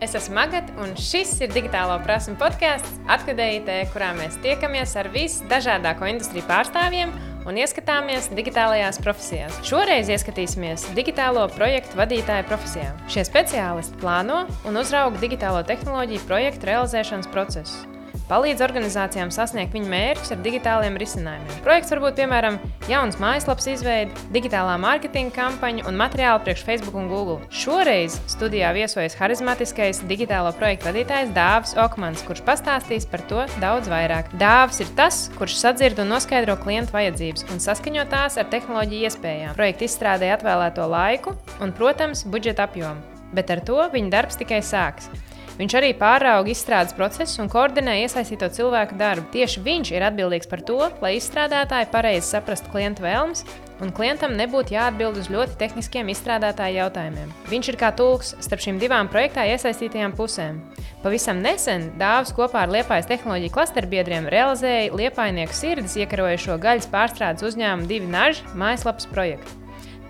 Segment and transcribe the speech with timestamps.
[0.00, 6.08] Es esmu Magata, un šis ir digitālo prasmu podkāsts Atkadējītē, kurā mēs tiekamies ar visdažādāko
[6.08, 7.12] industriju pārstāvjiem
[7.44, 9.60] un ieskatāmies digitālajās profesijās.
[9.68, 12.96] Šoreiz ieskatīsimies digitālo projektu vadītāju profesijā.
[13.12, 17.89] Šie speciālisti plāno un uzrauga digitālo tehnoloģiju projektu realizēšanas procesus
[18.30, 21.56] palīdz organizācijām sasniegt viņu mērķus ar digitāliem risinājumiem.
[21.64, 22.58] Projekts var būt piemēram
[22.90, 27.40] jauns mājaslapas izveide, digitālā mārketinga kampaņa un materiāli priekš Facebook un Google.
[27.50, 34.30] Šoreiz studijā viesojas harizmātiskais digitālo projektu vadītājs Dāvis Okmans, kurš pastāstīs par to daudz vairāk.
[34.40, 39.56] Dāvis ir tas, kurš sadzird un noskaidro klientu vajadzības un saskaņo tās ar tehnoloģiju iespējām,
[39.58, 43.02] projekta izstrādē atvēlēto laiku un, protams, budžeta apjomu.
[43.34, 45.10] Bet ar to viņa darbs tikai sākas.
[45.60, 49.26] Viņš arī pārauga izstrādes procesu un koordinē iesaistīto cilvēku darbu.
[49.34, 53.44] Tieši viņš ir atbildīgs par to, lai izstrādātāji pareizi saprastu klienta vēlmes
[53.84, 57.36] un klientam nebūtu jāatbild uz ļoti tehniskiem izstrādātāju jautājumiem.
[57.52, 60.62] Viņš ir kā tulks starp šīm divām projektā iesaistītajām pusēm.
[61.04, 67.88] Pavisam nesen Dāvis kopā ar Liepājas tehnoloģiju klasterbiedriem realizēja Liepājnieku sirdis iekarojušo gaļas pārstrādes uzņēmumu
[67.88, 69.59] divi naži mājaslapas projektu.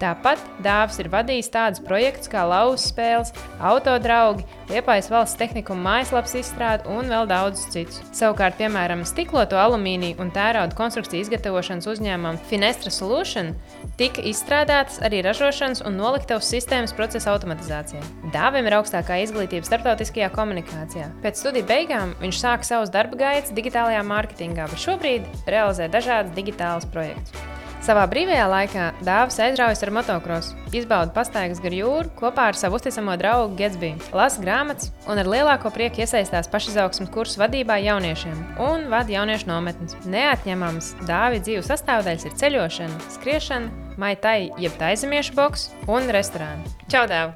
[0.01, 6.87] Tāpat Dāvis ir vadījis tādus projektus kā lausa spēles, autodraugi, Liepājas valsts tehnikuma mājaslapas izstrāde
[6.93, 7.99] un vēl daudzus citus.
[8.15, 13.53] Savukārt, piemēram, stikloto alumīniju un tērauda konstrukciju izgatavošanas uzņēmumam Finestra Solution
[13.99, 18.05] tika izstrādātas arī ražošanas un noliktavas sistēmas procesa automatizācija.
[18.33, 21.11] Dāvim ir augstākā izglītība starptautiskajā komunikācijā.
[21.25, 26.87] Pēc studiju beigām viņš sāka savus darba gaitas digitālajā mārketingā, bet šobrīd realizē dažādus digitālus
[26.95, 27.60] projektus.
[27.81, 33.15] Savā brīvajā laikā Dāvis aizraujas ar motocrossu, izbauda pastaigas gar jūru kopā ar savu uzticamo
[33.17, 39.15] draugu Getsbī, lasa grāmatas un ar lielāko prieku iesaistās pašizaugsmes kursu vadībā jauniešiem un vada
[39.15, 39.97] jauniešu nometnes.
[40.05, 46.69] Neatņemams Dāvida dzīves sastāvdaļas ir ceļošana, skriešana, maitai, jeb taizemiešu boks un restorāni.
[46.93, 47.33] Čau, Dāvi!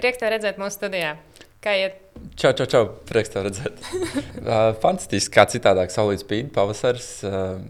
[0.00, 1.12] Prieks tev redzēt mūsu studijā!
[1.64, 2.00] Kā iet?
[2.40, 2.82] Čau, čau, čau.
[3.08, 3.78] prieks tev redzēt.
[3.84, 7.10] uh, fantastiski, kā citādāk, saulīt spīd, pavasaris.
[7.24, 7.60] Uh,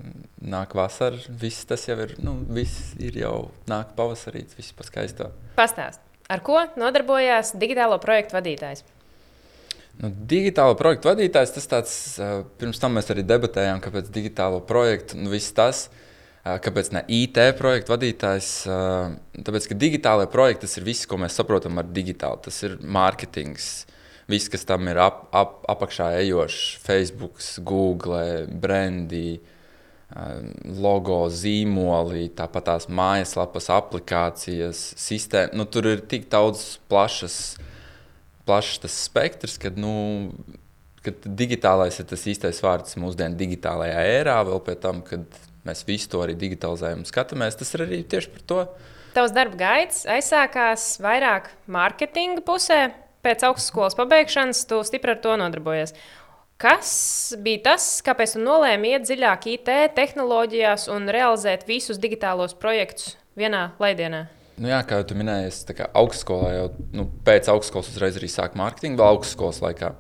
[0.45, 5.31] nāk vasara, viss tas jau ir, nu, viss ir jau nāk pavasarīts, viss pa skaisto.
[5.59, 8.85] Pastāst, ar ko nodarbojās digitālo projektu vadītājs?
[10.03, 11.95] Nu, digitālo projektu vadītājs, tas tāds,
[12.59, 15.87] pirms tam mēs arī debatējām, kāpēc digitālo projektu, nu, viss tas,
[16.45, 18.51] kāpēc ne IT projektu vadītājs,
[19.47, 23.71] tāpēc, ka digitālajā projektā tas ir viss, ko mēs saprotam ar digitālu, tas ir mārketings,
[24.29, 29.54] viss, kas tam ir ap, ap, apakšā ejošs, Facebook, Google, brandi, uh,
[30.79, 35.57] logo, zīmoli, tāpat tās mājaslapas, aplikācijas, sistēma.
[35.59, 37.57] Nu, tur ir tik daudz plašas,
[38.47, 39.95] plašs tas spektrs, ka nu,
[41.05, 46.13] kad digitālais ir tas īstais vārds mūsdienu digitālajā ērā, vēl pēc tam, kad mēs visu
[46.13, 48.61] to arī digitalizējam un skatāmies, tas ir arī tieši par to.
[49.15, 52.85] Tavs darba gaids aizsākās vairāk mārketinga pusē.
[53.25, 55.95] Pēc augstskolas pabeigšanas tu stipri ar to nodarbojies.
[56.65, 59.67] Kas bija tas, kāpēc tu nolēmi iet dziļāk IT
[59.99, 64.23] tehnoloģijās un realizēt visus digitālos projektus vienā laidienā?
[64.57, 66.67] Nu jā, kā jau minēji, es augstskolā jau
[66.97, 69.91] nu, pēc augstskolas uzreiz arī sāku mārketingu, vēl augstskolas laikā.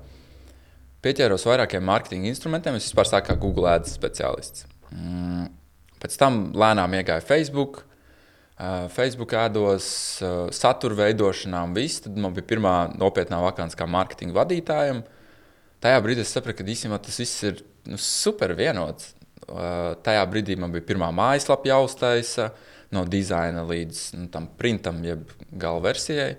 [1.04, 2.78] Pieķēros vairākiem mārketinga instrumentiem.
[2.78, 4.64] Es vispār sāku kā Google Ads speciālists.
[4.94, 5.50] Mm.
[6.00, 7.82] Pēc tam lēnām iegāju Facebook.
[8.54, 9.90] Uh, Facebook ādos,
[10.22, 12.00] uh, satura veidošanā un viss.
[12.06, 15.04] Tad man bija pirmā nopietnā vakance kā mārketinga vadītājam.
[15.84, 17.58] Tajā brīdī es sapratu, ka īstenībā tas viss ir
[17.92, 19.12] nu, super vienots.
[19.44, 22.48] Uh, tajā brīdī man bija pirmā mājaslapa jāuztaisa,
[22.94, 25.28] no dizaina līdz nu, tam printam, jeb
[25.60, 26.30] galversijai.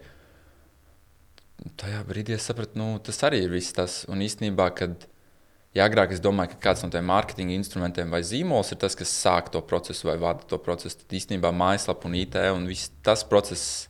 [1.77, 3.99] Tajā brīdī es sapratu, nu, tas arī ir viss tas.
[4.09, 5.05] Un īstenībā, kad
[5.77, 9.11] ja agrāk es domāju, ka kāds no tiem mārketinga instrumentiem vai zīmols ir tas, kas
[9.13, 13.25] sāk to procesu vai vada to procesu, tad īstenībā mājaslapa un IT un viss tas
[13.27, 13.85] process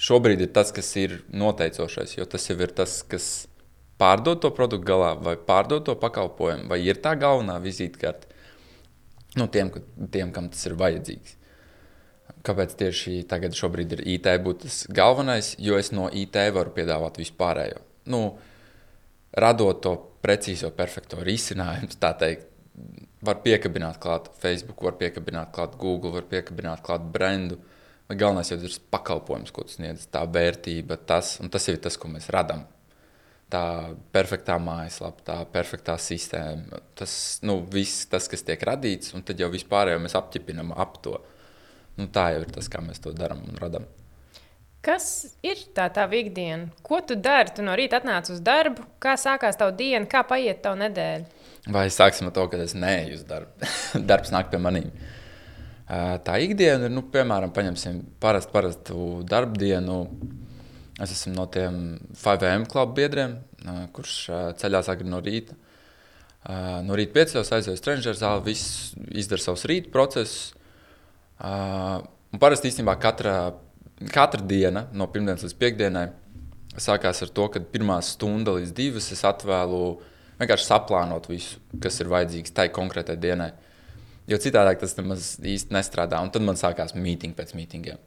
[0.00, 3.28] šobrīd ir tas, kas ir noteicošais, jo tas jau ir tas, kas
[4.00, 8.34] pārdot to produktu galā, vai pārdot to pakalpojumu, vai ir tā galvenā vizītkarte
[9.36, 9.70] nu, tiem,
[10.12, 11.36] tiem, kam tas ir vajadzīgs.
[12.46, 17.80] Kāpēc tieši tagad ir IT būtu tas galvenais, jo es no IT varu piedāvāt vispārējo.
[18.06, 18.38] Nu,
[19.32, 22.46] radot to precīzo, perfekto risinājumu, tā teikt,
[23.26, 27.58] var piekabināt klāt Facebook, var piekabināt klāt Google, var piekabināt klāt brandu.
[28.06, 32.10] Galvenais jau ir pakalpojums, ko tas sniedz, tā vērtība, tas, un tas ir tas, ko
[32.12, 32.62] mēs radām
[33.52, 33.64] tā
[34.14, 36.80] perfektā mājaslapa, tā perfektā sistēma.
[36.98, 37.12] Tas
[37.46, 41.20] nu, viss, tas, kas tiek radīts, un tad jau vispārējo mēs apķipinām ap to.
[41.96, 43.86] Nu, tā jau ir tas, kā mēs to darām un radām.
[44.86, 46.68] Kas ir tā tā ikdiena?
[46.86, 47.50] Ko tu dari?
[47.56, 51.46] Tu no rīta atnāc uz darbu, kā sākās tava diena, kā paiet tava nedēļa?
[51.74, 53.70] Vai sāksim ar to, ka es neeju uz darbu?
[54.10, 54.92] Darbs nāk pie maniem.
[55.86, 59.98] Tā ikdiena ir, nu, piemēram, paņemsim parastu, parastu darbu dienu
[60.96, 63.36] Es esmu no tiem 5M klubu biedriem,
[63.92, 64.14] kurš
[64.60, 65.52] ceļās agri no rīta.
[66.86, 70.54] No rīta piecos aizjūtu uz treniņu zāli, viss izdara savus rīta procesus.
[71.36, 73.34] Un parasti īstenībā katra,
[74.08, 76.06] katra diena, no pirmdienas līdz piekdienai,
[76.80, 79.82] sākās ar to, ka pirmā stunda līdz divas es atvēlu
[80.40, 83.52] vienkārši saplānot visu, kas ir vajadzīgs tai konkrētai dienai.
[84.26, 86.18] Jo citādi tas nemaz īsti nestrādā.
[86.24, 88.00] Un tad man sākās mītīņi pēc mītīņiem.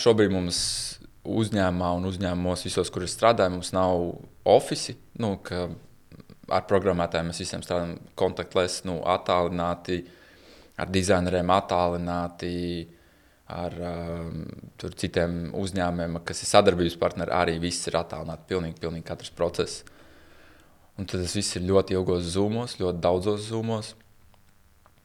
[0.00, 0.58] Šobrīd mums
[1.28, 4.04] uzņēmumā un uzņēmumos, visos, kur es strādāju, mums nav
[4.48, 4.98] oficiāli.
[5.22, 5.34] Nu,
[6.48, 10.00] ar programmētājiem mēs visiem strādājam kontaktless, nu, attālināti,
[10.78, 12.52] ar dizaineriem attālināti,
[13.48, 14.42] ar um,
[14.78, 18.48] citiem uzņēmumiem, kas ir sadarbības partneri, arī viss ir attālināti.
[18.50, 19.84] Pilnīgi, pilnīgi katrs process.
[20.98, 23.94] Un tad tas viss ir ļoti ilgos zūmos, ļoti daudzos zūmos.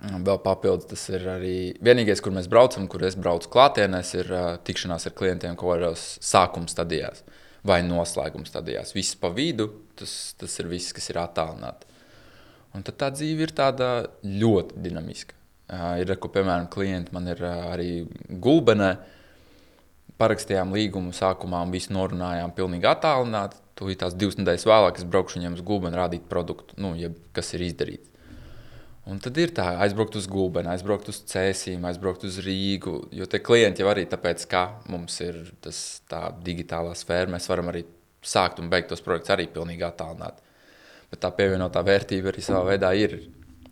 [0.03, 4.49] Vēl papildus tas ir arī vienīgais, kur mēs braucam, kur es braucu klātienēs, ir uh,
[4.67, 7.23] tikšanās ar klientiem kaut kādos sākuma stadijās
[7.63, 8.91] vai noslēguma stadijās.
[8.91, 11.87] Viss pa vidu, tas, tas ir viss, kas ir attālināti.
[12.75, 13.89] Un tad tā dzīve ir tāda
[14.27, 15.39] ļoti dinamiska.
[15.71, 17.89] Uh, ir, ko, piemēram, klienti man ir uh, arī
[18.27, 18.93] gulbenē.
[20.19, 23.63] Parakstījām līgumu sākumā un visu norunājām pilnīgi attālināti.
[23.79, 27.55] Tūlīt tās divas nedēļas vēlāk es braukšu viņiem uz gulbeni rādīt produktu, nu, jeb, kas
[27.55, 28.12] ir izdarīts.
[29.03, 32.95] Un tad ir tā, aizbraukt uz Gulbenu, aizbraukt uz Cēsīm, aizbraukt uz Rīgu.
[33.11, 37.73] Jo tie klienti jau arī tāpēc, ka mums ir tas, tā digitālā sfēra, mēs varam
[37.73, 37.83] arī
[38.23, 40.39] sākt un beigt tos projektus arī pilnīgi attālināt.
[41.11, 43.19] Bet tā pievienotā vērtība arī savā veidā ir.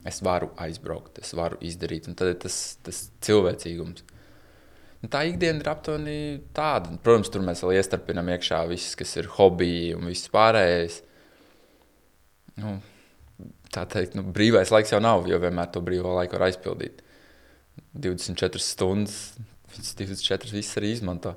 [0.05, 4.03] Es varu aizbraukt, es varu izdarīt, un tad ir tas, tas cilvēcīgums.
[5.01, 6.15] Un tā ikdiena ir aptuveni
[6.57, 6.91] tāda.
[7.05, 10.99] Protams, tur mēs vēl iestarpinām iekšā viss, kas ir hobiji un viss pārējais.
[12.61, 12.75] Nu,
[13.71, 17.01] tā teikt, nu, brīvais laiks jau nav, jo vienmēr to brīvo laiku var aizpildīt.
[17.95, 19.17] 24 stundas,
[19.71, 21.35] 24 viss arī izmanto.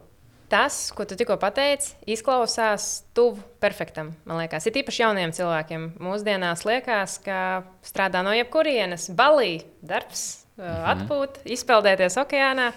[0.50, 4.12] Tas, ko tu tikko pateici, izklausās tuvu perfektam.
[4.28, 5.86] Man liekas, ir īpaši jauniem cilvēkiem.
[6.04, 7.38] Mūsdienās liekas, ka
[7.86, 10.84] strādā no jebkurienes, balī, darbs, mm -hmm.
[10.92, 12.72] atpūta, izpeldēties okeānā.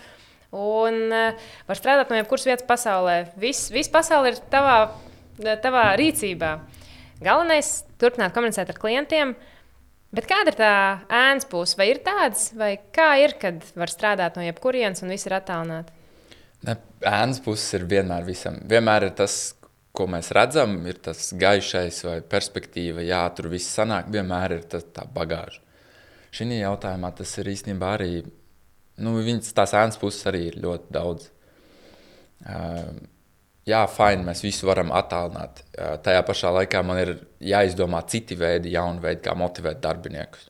[0.57, 1.36] Un uh,
[1.68, 3.27] var strādāt no jebkuras vietas pasaulē.
[3.36, 4.89] Viss vis pasaule ir tavā,
[5.62, 6.59] tavā rīcībā.
[7.24, 9.36] Galvenais ir turpināt komunicēt ar klientiem.
[10.16, 10.74] Bet kāda ir tā
[11.12, 11.75] ēnas puse?
[11.80, 15.94] Vai ir tāds, vai kā ir, kad var strādāt no jebkurienes un viss ir attālināti?
[16.66, 18.58] Ēnas puses ir vienmēr visam.
[18.69, 19.36] Vienmēr ir tas,
[19.98, 24.86] ko mēs redzam, ir tas gaišais vai perspektīva, jā, tur viss sanāk, vienmēr ir tas,
[24.94, 25.62] tā bagāža.
[26.34, 28.12] Šī jautājumā tas ir īstenībā arī,
[29.02, 31.30] nu, viņas tās ēnas puses arī ir ļoti daudz.
[32.48, 32.92] Uh,
[33.68, 35.64] jā, fini, mēs visu varam attālināt.
[36.04, 40.48] Tajā pašā laikā man ir jāizdomā citi veidi, jauni veidi, kā motivēt darbiniekus.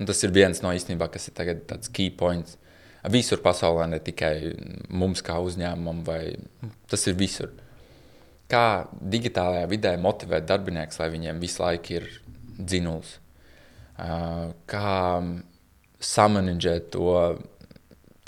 [0.00, 2.56] Un tas ir viens no īstenībā, kas ir tagad tāds key points.
[3.12, 4.34] Visur pasaulē, ne tikai
[4.92, 6.22] mums kā uzņēmumam, vai
[6.90, 7.52] tas ir visur.
[8.50, 12.08] Kā digitālajā vidē motivēt darbiniekus, lai viņiem visu laiku ir
[12.58, 13.14] dzinuls.
[14.68, 14.96] Kā
[16.00, 17.14] samanģēt to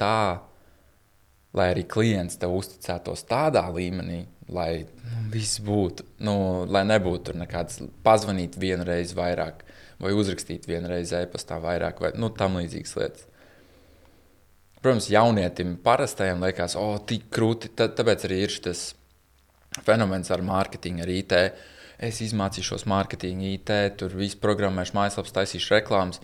[0.01, 0.17] tā,
[1.57, 6.37] lai arī klients tev uzticētos tādā līmenī, lai nu, viss būtu, nu,
[6.69, 9.61] lai nebūtu nekāds pazvanīt vienu reizi vairāk,
[10.03, 13.29] vai uzrakstīt vienu reizi e-pastā vairāk, vai nu, tam līdzīgas lietas.
[14.83, 18.89] Protams, jaunietim parastajam liekas, o, oh, tik krūti, tā, tāpēc arī ir šis
[19.87, 21.37] fenomens ar mārketingu, ar IT.
[22.03, 26.19] Es izmācīšos mārketingu, IT, tur visu programmēšu, mājaslapas, taisīšu reklāmas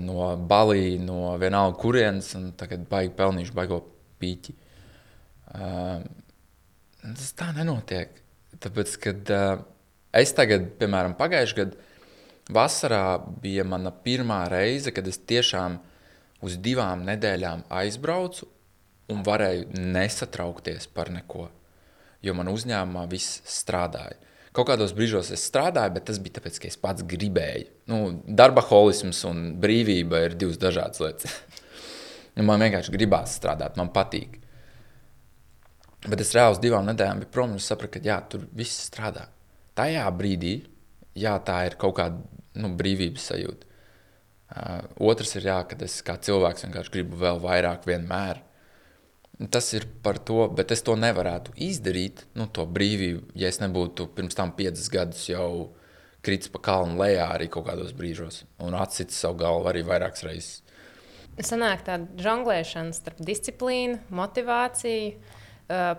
[0.00, 3.82] no balī, no vienalga kurienes, un tagad baigi pelnīšu baigo
[4.20, 4.54] pīķi.
[5.48, 6.02] Uh,
[7.02, 8.16] tas tā nenotiek.
[8.58, 9.62] Tāpēc, kad uh,
[10.16, 11.84] es tagad, piemēram, pagājušajā gadā,
[12.52, 15.78] vasarā bija mana pirmā reize, kad es tiešām
[16.44, 18.48] uz divām nedēļām aizbraucu
[19.12, 21.48] un varēju nesatraukties par neko.
[22.24, 24.18] Jo man uzņēmumā viss strādāja.
[24.56, 27.68] Kaut kādos brīžos es strādāju, bet tas bija tāpēc, ka es pats gribēju.
[27.92, 31.36] Nu, darba holisms un brīvība ir divas dažādas lietas.
[32.38, 34.38] Ja man vienkārši gribās strādāt, man patīk.
[36.06, 39.24] Bet es reāli uz divām nedēļām biju prom un sapratu, ka jā, tur viss strādā.
[39.78, 40.52] Tajā brīdī,
[41.18, 42.20] jā, tā ir kaut kāda
[42.62, 43.66] nu, brīvības sajūta.
[44.48, 48.44] Uh, otrs ir, jā, kad es kā cilvēks vienkārši gribu vēl vairāk, vienmēr.
[49.52, 54.08] Tas ir par to, bet es to nevarētu izdarīt, nu, to brīvību, ja es nebūtu
[54.14, 55.50] pirms tam piecus gadus jau
[56.24, 60.67] kritis pa kalnu lejā arī kaut kādos brīžos un atsitis savu galvu arī vairākas reizes
[61.46, 65.12] sanāk tāda žonglēšana starp disciplīnu, motivāciju,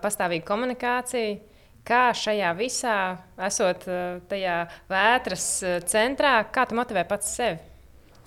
[0.02, 1.38] pastāvīgu komunikāciju.
[1.86, 2.96] Kā šajā visā,
[3.40, 3.86] esot
[4.28, 4.56] tajā
[4.90, 5.46] vētras
[5.88, 7.56] centrā, kā tu motivē pats sevi?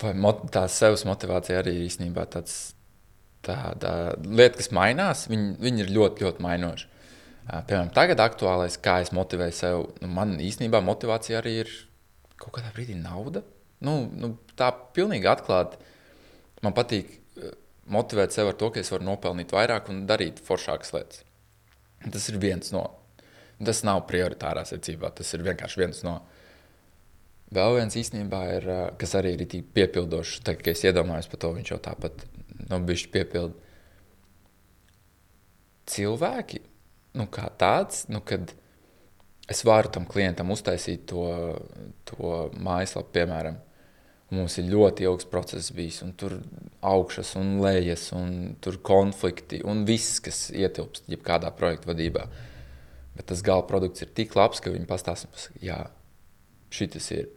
[0.02, 2.74] Vai tā sevs motivācija arī īstenībā tāds,
[3.46, 6.90] tāda lieta, kas mainās, viņi, viņi ir ļoti, ļoti mainoši.
[7.44, 11.72] Piemēram, tagad aktuālais, kā es motivēju sev, nu, man īstenībā motivācija arī ir
[12.40, 13.44] kaut kādā brīdī nauda.
[13.84, 15.78] Nu, nu, tā pilnīgi atklāti
[16.64, 17.20] man patīk
[17.92, 21.24] motivēt sevi ar to, ka es varu nopelnīt vairāk un darīt foršākas lietas.
[22.04, 22.84] Tas ir viens no.
[23.64, 25.12] Tas nav prioritārā secībā.
[25.16, 26.18] Tas ir vienkārši viens no.
[27.54, 30.42] Vēl viens īstenībā ir, kas arī ir tik piepildošs.
[30.48, 32.26] Tagad, kad es iedomājos par to, viņš jau tāpat
[32.70, 33.70] nu, bija piepildījis.
[35.94, 36.62] Cilvēki,
[37.20, 38.54] nu, kā tāds, nu, kad
[39.52, 41.26] es varu tam klientam uztaisīt to,
[42.08, 43.58] to mājaslapu, piemēram,
[44.34, 46.40] Mums ir ļoti ilgs process bijis, un tur
[46.84, 52.26] augšas un lejas, un tur konflikti, un viss, kas ietilpst jebkādā projekta vadībā.
[53.14, 55.30] Bet tas gala produkts ir tik labs, ka viņi pastāsta,
[55.62, 55.78] jā,
[56.74, 57.30] šis ir.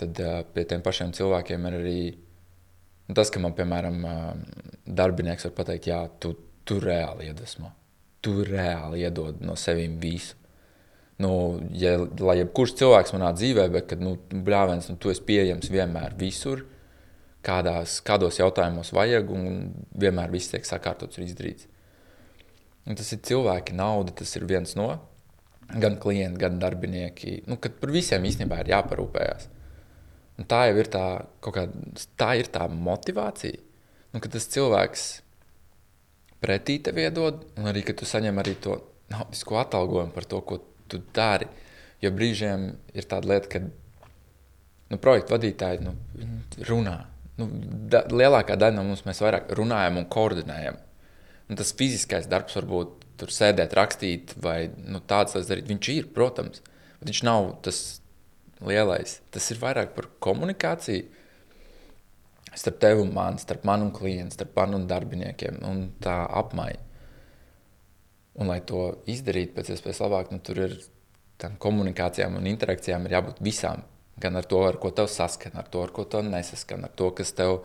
[0.00, 5.44] Tad uh, pie tiem pašiem cilvēkiem ir arī nu, tas, ka man, piemēram, uh, darbinieks
[5.50, 6.32] var pateikt, jā, tu,
[6.64, 7.74] tu reāli iedvesmo.
[8.24, 10.39] Tu reāli iedod no sevis visu
[11.20, 11.32] nu,
[11.76, 14.14] ja, lai jebkurš cilvēks manā dzīvē, bet kad nu,
[14.46, 16.64] brālēns, nu, tu esi pieejams vienmēr, visur,
[17.44, 21.68] kādās, kādos jautājumos vajag, un vienmēr viss tiek sakārtots un izdarīts.
[22.88, 24.88] Un tas ir cilvēki, nauda, tas ir viens no,
[25.70, 29.48] gan klienti, gan darbinieki, nu, kad par visiem īstenībā ir jāparūpējās.
[30.40, 31.04] Un tā jau ir tā,
[31.44, 31.66] kā,
[32.18, 33.60] tā ir tā motivācija,
[34.14, 35.04] nu, ka tas cilvēks
[36.40, 38.78] pretī tev iedod, un arī, ka tu saņem arī to
[39.12, 40.70] naudisko atalgojumu par to, ko tu
[41.14, 41.46] dari.
[42.00, 43.60] Jo brīžiem ir tāda lieta, ka
[44.90, 45.94] nu, projektu vadītāji nu,
[46.68, 46.96] runā.
[47.38, 47.48] Nu,
[47.92, 50.80] da, lielākā daļa no mums mēs vairāk runājam un koordinējam.
[51.50, 56.10] Un tas fiziskais darbs, varbūt tur sēdēt, rakstīt, vai nu, tādas lietas darīt, viņš ir,
[56.16, 56.62] protams.
[57.00, 57.80] Bet viņš nav tas
[58.64, 59.18] lielais.
[59.32, 61.08] Tas ir vairāk par komunikāciju
[62.54, 66.86] starp tevi un mani, starp mani un klientu, starp mani un darbiniekiem un tā apmaiņa.
[68.38, 70.76] Un, lai to izdarītu pēc iespējas labāk, nu, tur ir
[71.40, 73.82] tam komunikācijām un interakcijām jābūt visām.
[74.20, 77.08] Gan ar to, ar ko tev saskan, ar to, ar ko tev nesaskan, ar to,
[77.16, 77.62] kas tev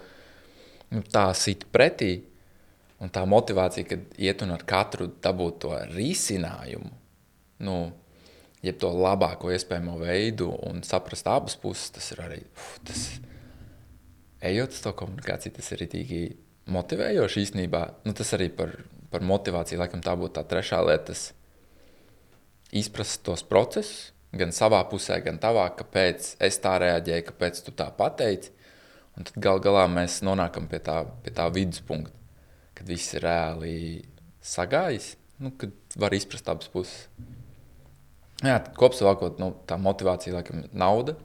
[0.94, 2.14] nu, tā sit pretī.
[3.04, 6.94] Un tā motivācija, kad iet un ar katru dabūt to risinājumu,
[7.68, 7.76] nu,
[8.64, 13.04] jeb to labāko iespējamo veidu un saprast abas puses, tas ir arī, uf, tas,
[14.48, 16.22] ejot uz to komunikāciju, tas ir arī
[16.72, 17.84] motivējoši īstenībā.
[18.08, 18.74] Nu, tas arī par
[19.16, 21.16] par motivāciju, laikam tā būtu tā trešā lieta.
[22.76, 27.88] Izprast tos procesus, gan savā pusē, gan tavā, kāpēc es tā reaģēju, kāpēc tu tā
[27.96, 28.52] pateici.
[29.16, 32.12] Un tad gal galā mēs nonākam pie tā, pie tā viduspunkta,
[32.76, 33.78] kad viss ir reāli
[34.44, 37.06] sagājis, nu, kad var izprast abas puses.
[38.44, 41.16] Jā, kopsavilkot, nu, tā motivācija, laikam, ir nauda,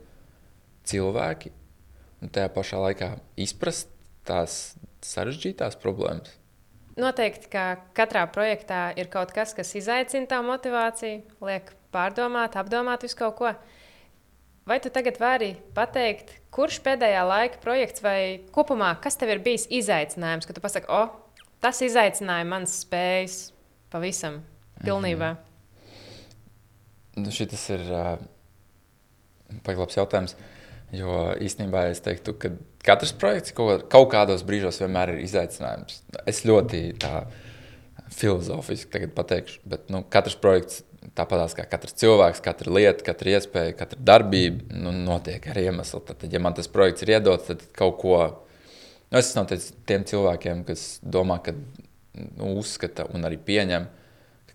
[0.86, 1.50] cilvēki,
[2.22, 3.10] un tajā pašā laikā
[3.42, 3.90] izprast
[4.28, 6.39] tās sarežģītās problēmas.
[6.98, 7.64] Noteikti, ka
[7.96, 13.52] katrā projektā ir kaut kas, kas izaicina tā motivāciju, liek pārdomāt, apdomāt visu kaut ko.
[14.66, 18.20] Vai tu tagad vari pateikt, kurš pēdējā laika projekts vai
[18.54, 23.38] kopumā, kas tev ir bijis izaicinājums, ka tu pasaki, o, oh, tas izaicināja manas spējas
[23.90, 24.42] pavisam
[24.84, 25.34] pilnībā?
[25.34, 25.46] Mm
[27.20, 28.14] nu, šis ir uh,
[29.66, 30.36] paglabs jautājums.
[30.94, 32.50] Jo īstenībā es teiktu, ka
[32.86, 36.02] katrs projekts kaut, kaut kādos brīžos vienmēr ir izaicinājums.
[36.28, 37.24] Es ļoti tā
[38.14, 40.82] filozofiski pateikšu, bet nu, katrs projekts
[41.16, 46.02] tāpat kā katrs cilvēks, katra lieta, katra iespēja, katra darbība nu, notiek ar iemeslu.
[46.06, 48.18] Tad, ja man tas projekts ir iedots, tad kaut ko.
[49.10, 53.88] Nu, es esmu no tiem cilvēkiem, kas domā, ka nu, uzskata un arī pieņem,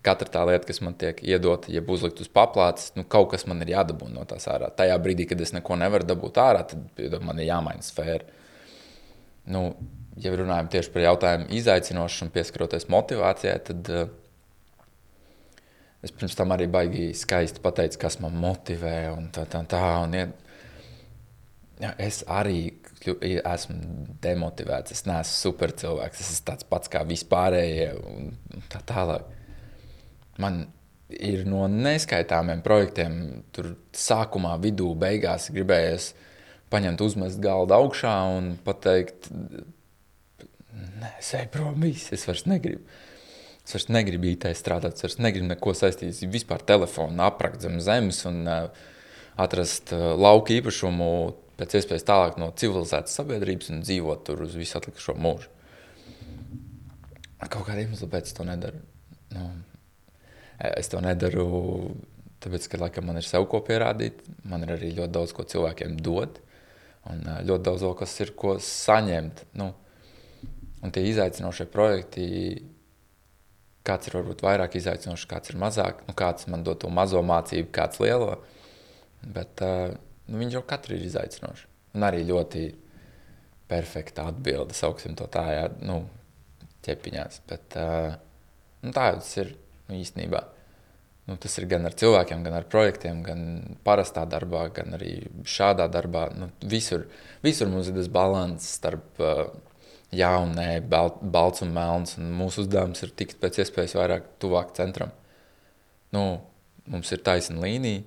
[0.06, 3.64] katra tā lieta, kas man tiek iedota, jeb uzlikt uz paplātes, nu, kaut kas man
[3.66, 4.70] ir jādabū no tās ārā.
[4.78, 8.28] Tajā brīdī, kad es neko nevaru dabūt ārā, tad man ir jāmaina sfēra.
[9.52, 9.68] Nu,
[10.22, 14.08] ja runājam tieši par jautājumu izaicinošu un pieskaroties motivācijai, tad uh,
[16.06, 19.84] es pirms tam arī baigi skaisti pateicu, kas man motivē un tā, tā, tā.
[20.06, 20.18] Un,
[21.82, 22.60] ja, es arī
[23.06, 28.32] esmu demotivēts, es neesmu super cilvēks, es esmu tāds pats kā vispārējie un
[28.72, 29.35] tā tālāk
[30.42, 30.66] man
[31.10, 33.18] ir no neskaitāmiem projektiem,
[33.56, 36.14] tur sākumā, vidū, beigās gribējies
[36.74, 39.30] paņemt, uzmest galdu augšā un pateikt,
[40.74, 42.84] nē, eju prom, viss, es vairs negribu.
[43.66, 48.22] Es vairs negribu IT strādāt, es vairs negribu neko saistīt vispār telefonu, aprakt zem zemes
[48.30, 48.68] un uh,
[49.42, 51.10] atrast uh, lauka īpašumu
[51.60, 55.52] pēc iespējas tālāk no civilizētas sabiedrības un dzīvot tur uz visu atlikušo mūžu.
[57.46, 58.80] Kaut kādiem iemesliem pēc to nedaru.
[59.36, 59.48] Nu,
[60.60, 61.46] Es to nedaru,
[62.44, 64.22] tāpēc, ka laikam, man ir sev ko pierādīt.
[64.48, 66.40] Man ir arī ļoti daudz ko cilvēkiem dot,
[67.12, 69.44] un ļoti daudz vēl kas ir ko saņemt.
[69.60, 69.74] Nu,
[70.86, 72.26] un tie izaicinošie projekti,
[73.86, 77.70] kāds ir varbūt vairāk izaicinošs, kāds ir mazāk, nu, kāds man dod to mazo mācību,
[77.76, 78.40] kāds lielo.
[79.26, 79.94] Bet uh,
[80.30, 81.68] nu, viņš jau katru ir izaicinošs.
[81.96, 82.66] Un arī ļoti
[83.70, 86.02] perfekta atbilde, sauksim to tā, jā, nu,
[86.86, 87.44] ķepiņās.
[87.50, 88.18] Bet uh,
[88.86, 89.54] nu, tā jau tas ir
[89.90, 90.44] nu, īstenībā.
[91.26, 93.40] Nu, tas ir gan ar cilvēkiem, gan ar projektiem, gan
[93.86, 95.14] parastā darbā, gan arī
[95.50, 96.28] šādā darbā.
[96.38, 97.08] Nu, visur,
[97.46, 99.48] visur mums ir tas līdzsvars starp uh,
[100.16, 102.20] jā un nē, bal, balts un melns.
[102.22, 105.14] Un mūsu uzdevums ir tikt pēc iespējas vairāk tuvāk centram.
[106.14, 106.26] Nu,
[106.92, 108.06] mums ir taisna līnija.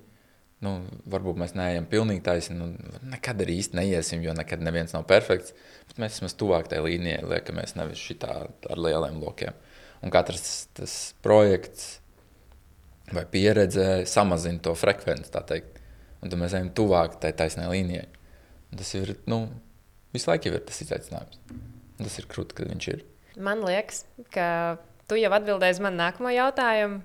[0.63, 0.73] Nu,
[1.07, 2.57] varbūt mēs neejam pilnīgi taisni.
[2.59, 2.71] Nu,
[3.07, 5.55] nekad arī īsti neiesim, jo nekad neviens nav perfekts.
[5.87, 9.55] Bet mēs esam tuvāk tajā līnijai, liekamies nevis šitā ar lieliem lokiem.
[9.99, 11.99] Un katrs tas projekts
[13.11, 15.61] vai pieredze samazina to frekvenci.
[16.19, 18.07] Un tad mēs ejam tuvāk tai taisnai līnijai.
[18.69, 19.45] Un tas ir nu,
[20.13, 21.39] visu laiku ir tas izaicinājums.
[21.49, 23.05] Un tas ir krūti, kad viņš ir.
[23.39, 24.03] Man liekas,
[24.35, 24.77] ka
[25.09, 27.01] tu jau atbildēji uz manu nākamo jautājumu.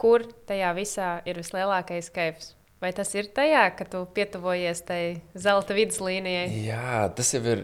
[0.00, 2.54] Kur tajā visā ir vislielākais kaifs?
[2.82, 5.00] Vai tas ir tajā, ka tu pietuvojies tai
[5.38, 6.48] zelta viduslīnijai?
[6.66, 7.62] Jā, tas jau ir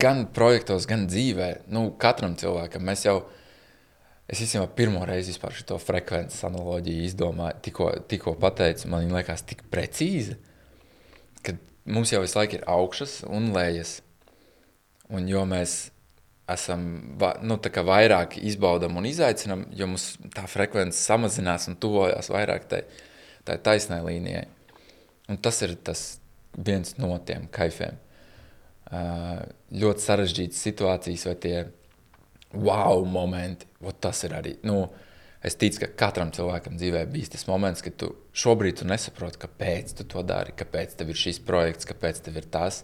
[0.00, 1.52] gan projektos, gan dzīvē.
[1.72, 3.20] Nu, katram cilvēkam mēs jau
[4.32, 9.42] Es īstenībā pirmo reizi vispār šo frekvences analoģiju izdomāju, tikko, tikko pateicu, man viņa liekas
[9.50, 10.38] tik precīza,
[11.44, 11.52] ka
[11.84, 13.98] mums jau visu laiku ir augšas un lejas.
[15.12, 15.90] Un jo mēs
[16.48, 16.86] esam
[17.44, 17.58] nu,
[17.90, 22.82] vairāk izbaudām un izaicinām, jo mums tā frekvence samazinās un tuvojas vairāk tai,
[23.44, 24.46] tai taisnai līnijai.
[25.28, 26.06] Un tas ir tas
[26.56, 28.00] viens no tiem kaifiem.
[28.92, 31.56] Uh, ļoti sarežģītas situācijas vai tie
[32.52, 33.68] wow momenti.
[33.82, 34.56] Ot, tas ir arī.
[34.68, 34.84] Nu,
[35.42, 39.94] es ticu, ka katram cilvēkam dzīvē bija tas moments, kad tu šobrīd tu nesaproti, kāpēc
[39.98, 42.82] tu to dari, kāpēc tev ir šis projekts, kāpēc tev ir tas.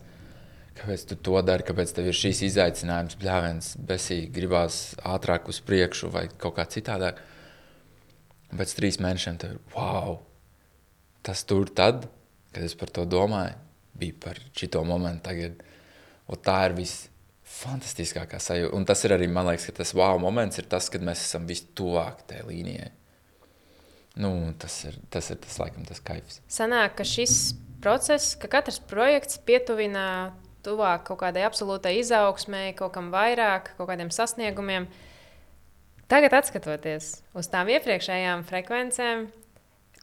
[0.78, 6.12] Kāpēc tu to dari, kāpēc tev ir šīs izaicinājums, bļāviens, besīgi, gribās ātrāk uz priekšu
[6.14, 7.18] vai kaut kā citādāk.
[8.54, 10.20] Pēc trīs mēnešiem tev ir wow!
[11.26, 12.06] Tas tur tad,
[12.54, 13.58] kad es par to domāju,
[13.98, 15.26] bija par šito momentu.
[15.26, 15.58] Tagad,
[16.36, 17.06] tā ir viss
[17.48, 18.74] fantastiskākā sajūta.
[18.76, 22.26] Un tas ir arī, man liekas, tas wow moments, ir tas, kad mēs esam vistuvāk
[22.28, 22.90] tajā līnijai.
[24.18, 26.40] Nu, tas ir tas, ir, tas laikam, tas kaifs.
[26.50, 30.34] Sanāk, ka šis process, ka katrs projekts pietuvina
[30.66, 34.88] tuvāk kaut kādai absolūtai izaugsmēji, kaut kam vairāk, kaut kādiem sasniegumiem.
[36.08, 39.26] Tagad, skatoties uz tām iepriekšējām frekvencēm,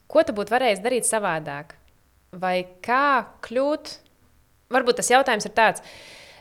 [0.06, 1.74] ko tu būtu varējis darīt savādāk?
[2.36, 3.96] Vai kā kļūt?
[4.72, 5.82] Varbūt tas jautājums ir tāds,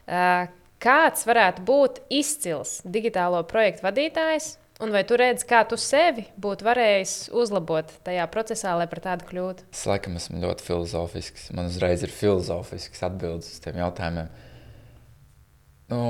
[0.05, 4.51] Kāds varētu būt izcils digitālo projektu vadītājs,
[4.83, 9.25] un vai tu redzi, kā tu sevi būtu varējis uzlabot tajā procesā, lai par tādu
[9.29, 9.69] kļūtu?
[9.73, 11.49] Es laikam esmu ļoti filozofisks.
[11.55, 14.29] Man uzreiz ir filozofisks atbildes uz tiem jautājumiem.
[15.89, 16.01] Nu,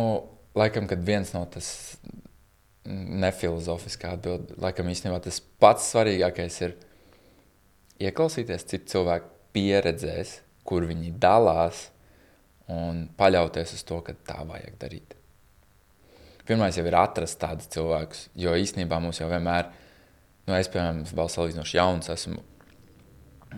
[0.58, 1.70] laikam, kad viens no tas
[2.86, 6.76] nefilozofiskā atbilde, laikam īstenībā tas pats svarīgākais ir
[8.06, 11.88] ieklausīties citu cilvēku pieredzēs, kur viņi dalās
[12.72, 15.16] un paļauties uz to, ka tā vajag darīt.
[16.46, 19.72] Pirmais jau ir atrast tādus cilvēkus, jo īstenībā mums jau vienmēr,
[20.46, 22.38] nu, es, piemēram, vēl salīdzinoši jauns esmu,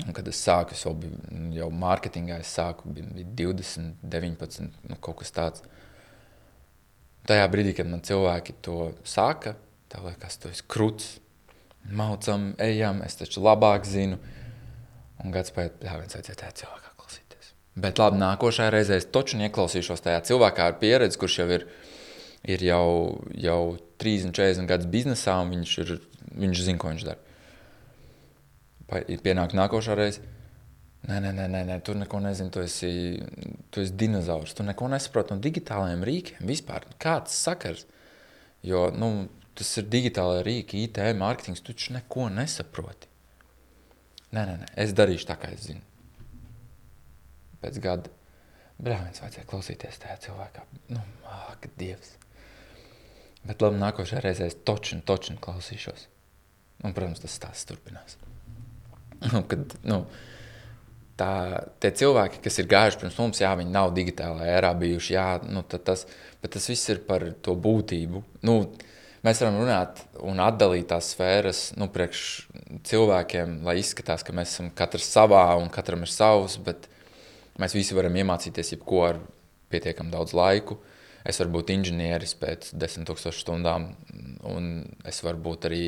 [0.05, 4.71] un kad es sāku, es jau biju nu, jau mārketingā, es sāku, bija 20, 19,
[4.87, 5.67] nu, kaut kas tāds.
[7.27, 9.57] Tajā brīdī, kad man cilvēki to saka,
[9.91, 11.17] tā liekas, tu esi kruts,
[11.91, 14.19] maucam, ejam, es taču labāk zinu,
[15.23, 16.86] un gads pēc, jā, viens aiziet tā cilvēkā
[17.77, 21.65] Bet labi, nākošajā reizē es toču ieklausīšos tajā cilvēkā ar pieredzi, kurš jau ir,
[22.49, 22.87] ir jau,
[23.37, 23.59] jau
[24.01, 25.91] 30, 40 gadus biznesā, un viņš, ir,
[26.41, 27.21] viņš zina, ko viņš dara.
[29.21, 30.23] Pienāk nākošā reize.
[31.07, 32.49] Nē, nē, nē, nē, nē, tu neko nezini.
[32.51, 32.91] Tu esi,
[33.69, 34.55] tu esi dinozaurs.
[34.57, 36.87] Tu neko nesaproti no digitālajiem rīkiem vispār.
[37.03, 37.85] Kāds sakars?
[38.65, 41.61] Jo nu, tas ir digitālai rīki, IT, mārketings.
[41.61, 43.11] Tu taču neko nesaproti.
[44.33, 45.86] Nē, nē, nē, es darīšu tā, kā es zinu
[47.63, 48.13] pēc gada.
[48.77, 50.63] Brāļs vajadzēja klausīties tajā cilvēkā.
[50.93, 51.01] Nu,
[51.33, 52.13] ak, Dievs.
[53.47, 56.07] Bet labi, nākošajā reizē es točinu, točinu klausīšos.
[56.85, 58.19] Un, protams, tas stāsts turpinās.
[59.31, 60.03] Nu, kad, nu,
[61.17, 61.29] tā,
[61.81, 65.63] tie cilvēki, kas ir gājuši pirms mums, jā, viņi nav digitālajā erā bijuši, jā, nu,
[65.65, 66.05] tas,
[66.43, 68.21] bet tas viss ir par to būtību.
[68.45, 68.59] Nu,
[69.25, 72.21] mēs varam runāt un atdalīt tās sfēras nu, priekš
[72.87, 76.85] cilvēkiem, lai izskatās, ka mēs esam katrs savā un katram ir savs, bet
[77.57, 79.19] Mēs visi varam iemācīties jebko ar
[79.71, 80.77] pietiekami daudz laiku.
[81.27, 83.89] Es varu būt inženieris pēc 10,000 stundām,
[84.47, 84.69] un
[85.07, 85.81] es varu būt arī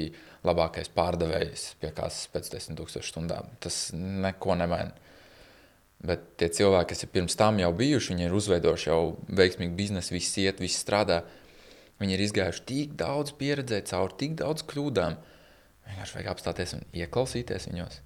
[0.44, 3.48] labākais pārdevējs pie kādas pēc 10,000 stundām.
[3.64, 4.92] Tas neko nemaina.
[6.00, 9.00] Bet tie cilvēki, kas ir pirms tam jau bijuši, viņi ir uzveidojuši jau
[9.40, 11.22] veiksmīgu biznesu, viss iet, viss strādā.
[12.00, 15.18] Viņi ir izgājuši tik daudz pieredzē, cauri tik daudz kļūdām.
[15.90, 18.00] Vienkārši vajag apstāties un ieklausīties viņos.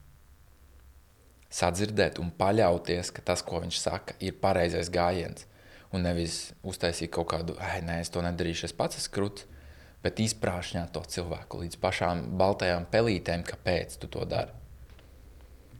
[1.53, 5.45] Sadzirdēt un paļauties, ka tas, ko viņš saka, ir pareizais gājiens.
[5.93, 9.45] Un nevis uztaisīt kaut kādu, ah, nē, es to nedarīšu, es pats esmu krūts,
[10.01, 14.51] bet izprāšņāt to cilvēku līdz pašām baltajām pelītēm, kāpēc tu to dari.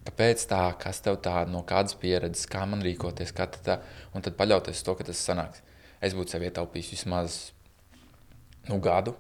[0.04, 3.80] Kāpēc tā, kas tev tā, no kādas pieredzes, kā man rīkoties, kā tā,
[4.14, 5.64] un tad paļauties uz to, ka tas sanāks.
[6.04, 7.40] Es būtu sev ietaupījis vismaz
[8.68, 9.16] nu, gadu,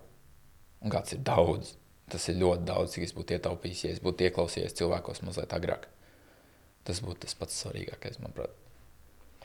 [0.83, 1.77] un gads ir daudz.
[2.11, 5.87] Tas ir ļoti daudz, cik es būtu ietaupījis, ja es būtu ieklausījies cilvēkos mazliet agrāk.
[6.83, 8.51] Tas būtu tas pats svarīgākais, manuprāt.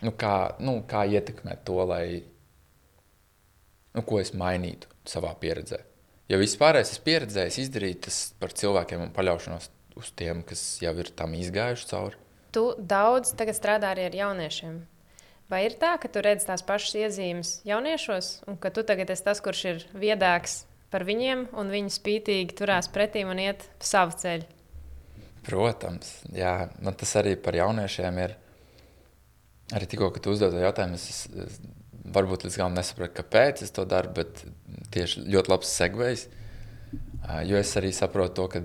[0.03, 2.23] Nu, kā, nu, kā ietekmēt to, lai
[3.95, 5.81] nu, ko es mainītu savā pieredzē.
[6.29, 10.93] Ja vispār es esmu pieredzējis izdarīt tas par cilvēkiem un paļaušanos uz tiem, kas jau
[11.01, 12.21] ir tam izgājuši cauri.
[12.55, 14.79] Tu daudz strādā arī ar jauniešiem.
[15.49, 19.25] Vai ir tā, ka tu redz tās pašas iezīmes jauniešos, un ka tu tagad esi
[19.25, 24.45] tas, kurš ir viedāks par viņiem, un viņi spītīgi turās pretī un iet savu ceļu?
[25.49, 28.37] Protams, jā, man tas arī par jauniešiem ir.
[29.73, 31.59] Arī tikko, kad uzdod to jautājumu, es, es
[32.13, 34.43] varbūt līdz galam nesapratu, kāpēc es to daru, bet
[34.95, 36.27] tieši ļoti labs segvejs.
[37.49, 38.63] Jo es arī saprotu to, ka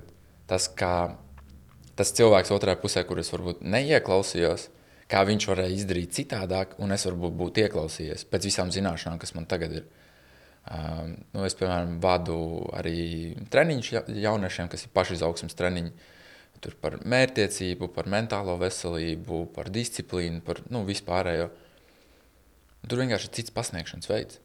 [0.47, 0.93] tas, kā
[1.99, 4.69] tas cilvēks otrajā pusē, kurus varbūt neieklausījos,
[5.11, 9.47] kā viņš varēja izdarīt citādāk, un es varbūt būtu ieklausījies pēc visām zināšanām, kas man
[9.49, 9.91] tagad ir.
[11.35, 12.37] Nu, es, piemēram, vadu
[12.71, 15.91] arī treniņus jauniešiem, kas ir pašizaugsmes treniņi.
[16.63, 21.49] Tur par mērķtiecību, par mentālo veselību, par disciplīnu, par nu, vispārējo.
[22.87, 24.39] Tur vienkārši ir cits pasniegšanas veids.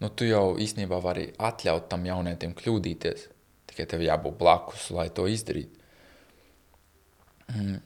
[0.00, 3.28] Nu, tu jau īstenībā vari atļaut tam jaunietim kļūdīties.
[3.70, 5.86] Tikai tev jābūt blakus, lai to izdarītu.
[7.50, 7.78] Mm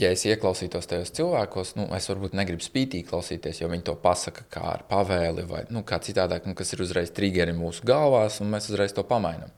[0.00, 4.44] ja es ieklausītos tajos cilvēkos, nu, es varbūt negribu spītīgi klausīties, jo viņi to pasaka
[4.52, 8.52] kā ar pavēli vai nu, kā citādāk, nu, kas ir uzreiz triggeri mūsu galvās, un
[8.52, 9.52] mēs uzreiz to pamainām.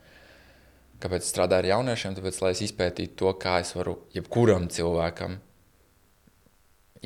[1.02, 2.16] Kāpēc strādāju ar jauniešiem?
[2.16, 5.38] Tāpēc, lai es izpētītu to, kā es varu jebkuram cilvēkam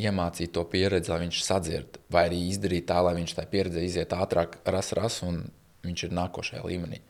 [0.01, 4.15] iemācīt to pieredzi, lai viņš sadzird, vai arī izdarīt tā, lai viņš tā pieredze iziet
[4.17, 5.43] ātrāk, ras, ras, un
[5.85, 7.03] viņš ir nākošajā līmenī.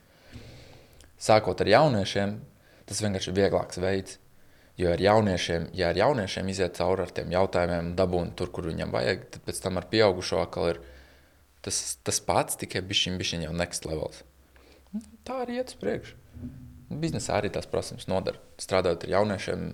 [1.23, 2.35] Sākot ar jauniešiem,
[2.91, 4.19] tas vienkārši ir vieglāks veids
[4.77, 8.95] Jo ar jauniešiem, ja ar jauniešiem iziet cauri ar tiem jautājumiem, dabūt tur, kur viņam
[8.95, 10.81] vajag, tad pēc tam ar pieaugušo atkal ir
[11.65, 14.23] tas, tas pats, tikai bišķiņ, bišķiņ jau next levels.
[15.29, 16.17] Tā arī iet uz priekšu.
[17.01, 18.41] Biznesā arī tās prasības nodara.
[18.61, 19.65] Strādājot ar jauniešiem,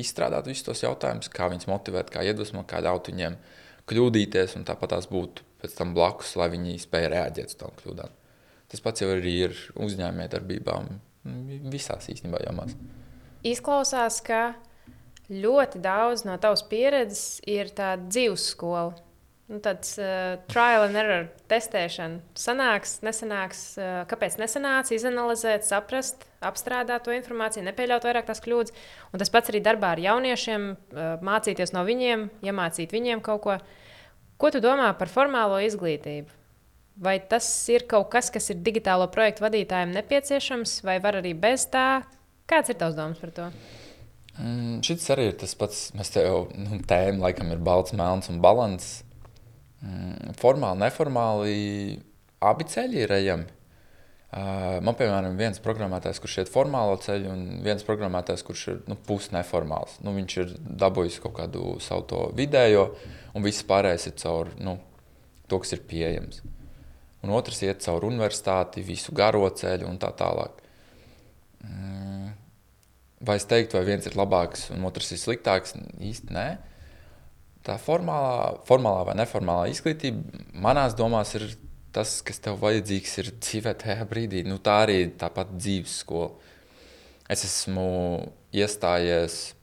[0.00, 3.38] izstrādāt visus tos jautājumus, kā viņus motivēt, kā iedvesmot, kā ļaut viņiem
[3.90, 8.20] kļūdīties, un tāpat tās būtu pēc tam blakus, lai viņi spēj reaģēt uz tām kļūdām.
[8.72, 10.88] Tas pats jau arī ir uzņēmējdarbībām
[11.72, 12.74] visās īstenībā jomās.
[13.44, 14.54] Izklausās, ka
[15.30, 18.94] ļoti daudz no tavas pieredzes ir tāda dzīves skola.
[19.44, 22.22] Nu, tāds uh, trial and error testēšana.
[22.40, 28.72] Sanāks, nesanāks, uh, kāpēc nesanāca, izanalizēt, saprast, apstrādāt to informāciju, nepieļaut vairāk tās kļūdas.
[29.12, 33.58] Un tas pats arī darbā ar jauniešiem, uh, mācīties no viņiem, iemācīt viņiem kaut ko.
[34.40, 36.32] Ko tu domā par formālo izglītību?
[37.04, 41.68] Vai tas ir kaut kas, kas ir digitālo projektu vadītājiem nepieciešams, vai var arī bez
[41.68, 42.04] tā?
[42.48, 43.52] Kāds ir tavs domas par to?
[44.38, 45.90] Mm, šis arī ir tas pats.
[45.98, 49.02] Mēs te jau nu, tēmā laikam ir balts, melns un balans.
[49.84, 51.58] Mm, formāli, neformāli
[52.44, 53.52] abi ceļi ir ejami.
[54.34, 60.00] Man, piemēram, viens programmētājs, kurš iet formālo ceļu, un viens programmētājs, kurš ir nu, pusneformāls.
[60.02, 62.88] Nu, viņš ir dabūjis kaut kādu savu vidējo,
[63.38, 64.74] un viss pārējais ir caur nu,
[65.46, 66.42] to, kas ir pieejams.
[67.22, 70.58] Un otrs iet caur universitāti, visu garo ceļu un tā tālāk.
[71.62, 72.32] Mm.
[73.24, 75.78] Vai es teiktu, vai viens ir labāks un otrs ir sliktāks?
[76.02, 76.48] Īsti nē.
[77.64, 81.46] Tā formālā, formālā vai neformālā izglītība manās domās ir
[81.96, 84.42] tas, kas tev vajadzīgs ir dzīvē tajā brīdī.
[84.44, 86.34] Nu, tā arī ir tāpat dzīves skola.
[87.32, 87.86] Es esmu
[88.52, 89.54] iestājies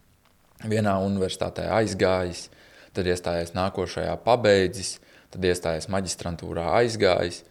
[0.65, 2.47] vienā universitātē, aizgājis,
[2.95, 4.95] tad iestājies nākošajā, pabeidzis,
[5.33, 7.43] tad iestājies maģistrantūrā, aizgājis.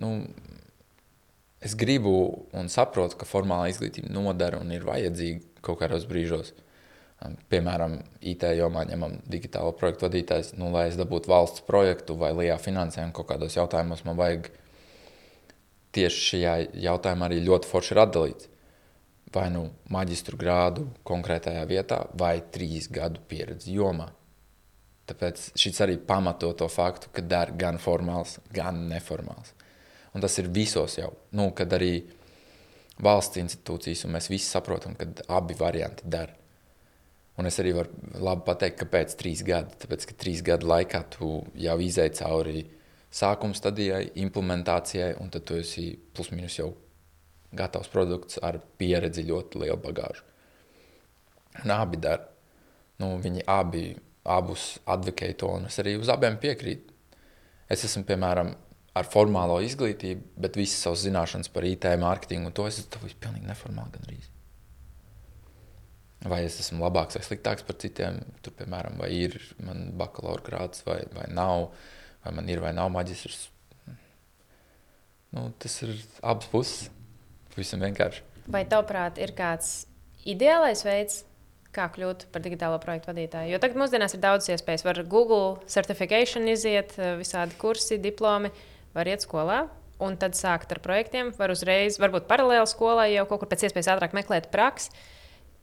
[0.00, 0.14] Nu,
[1.60, 2.14] es gribu
[2.56, 6.54] un saprotu, ka formālā izglītība nodara un ir vajadzīga kaut kādos brīžos.
[6.54, 6.66] Um,
[7.52, 12.56] piemēram, IT jomā ņemam digitālo projektu vadītājs, nu, lai es dabūtu valsts projektu vai lielā
[12.60, 14.48] finansējumu kaut kādos jautājumos, man vajag
[15.96, 16.54] tieši šajā
[16.86, 18.48] jautājumā arī ļoti forši ir atdalīts.
[19.30, 24.08] Vai nu maģistru grādu konkrētajā vietā, vai trīs gadu pieredzi jomā.
[25.06, 29.52] Tāpēc šis arī pamato to faktu, ka der gan formāls, gan neformāls.
[30.14, 31.92] Un tas ir visos jau, nu, kad arī
[33.02, 35.06] valsts institūcijas, un mēs visi saprotam, ka
[35.36, 36.39] abi varianti der.
[37.40, 39.78] Un es arī varu labi pateikt, kāpēc trīs gadi.
[39.80, 42.64] Tāpēc, ka trīs gadu laikā tu jau izēji cauri
[43.10, 46.68] sākuma stadijai, implementācijai, un tad tu esi plus mīnus jau
[47.56, 50.26] gatavs produkts ar pieredzi, ļoti lielu bagāžu.
[51.64, 52.28] Un abi dara.
[53.00, 53.84] Nu, viņi abi
[54.28, 56.92] abus advokēju to, un es arī uz abiem piekrītu.
[57.70, 58.52] Es esmu, piemēram,
[58.98, 63.48] ar formālo izglītību, bet visas savas zināšanas par IT, mārketingu un to es esmu pilnīgi
[63.48, 64.29] neformāli gandrīz.
[66.28, 70.84] Vai es esmu labāks vai sliktāks par citiem, tur, piemēram, vai ir man bakalaura grāds
[70.84, 71.70] vai, vai nav,
[72.24, 73.46] vai man ir vai nav maģistrs.
[75.30, 76.90] Nu, tas ir abas puses.
[77.56, 78.22] Visam vienkārši.
[78.50, 79.84] Vai tavuprāt, ir kāds
[80.28, 81.24] ideālais veids,
[81.74, 83.52] kā kļūt par digitālo projektu vadītāju.
[83.52, 84.84] Jo tagad mūsdienās ir daudz iespējas.
[84.86, 88.50] Var Google certification iziet, eh, visādi kursi, diplomi,
[88.94, 89.68] var iet skolā.
[90.00, 93.90] Un tad sākt ar projektiem, var uzreiz, varbūt paralēli skolai jau kaut kur pēc iespējas
[93.94, 94.90] ātrāk meklēt praksi.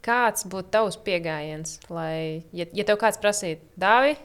[0.05, 4.15] Kāds būtu tavs pieejams, lai, ja, ja tev kāds prasītu, Dāvi,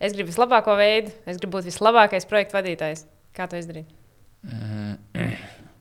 [0.00, 3.04] es gribu vislabāko veidu, es gribu būt vislabākais projektu vadītājs,
[3.36, 3.92] kā to izdarīt?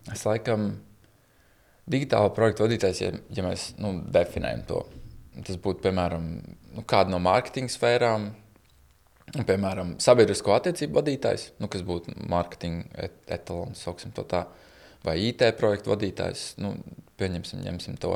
[0.07, 0.69] Es laikam
[1.91, 4.77] digitālo projektu vadītājs, ja, ja mēs nu, definējam to
[5.45, 6.29] Tas būtu, piemēram,
[6.73, 8.29] nu, kāda no mārketinga sfērām,
[9.35, 14.45] nu, piemēram, sabiedrisko attiecību vadītājs, nu, kas būtu mārketinga et etalons, sauksim to tā,
[15.05, 16.73] vai IT projektu vadītājs, nu,
[17.21, 18.15] pieņemsim, ņemsim to.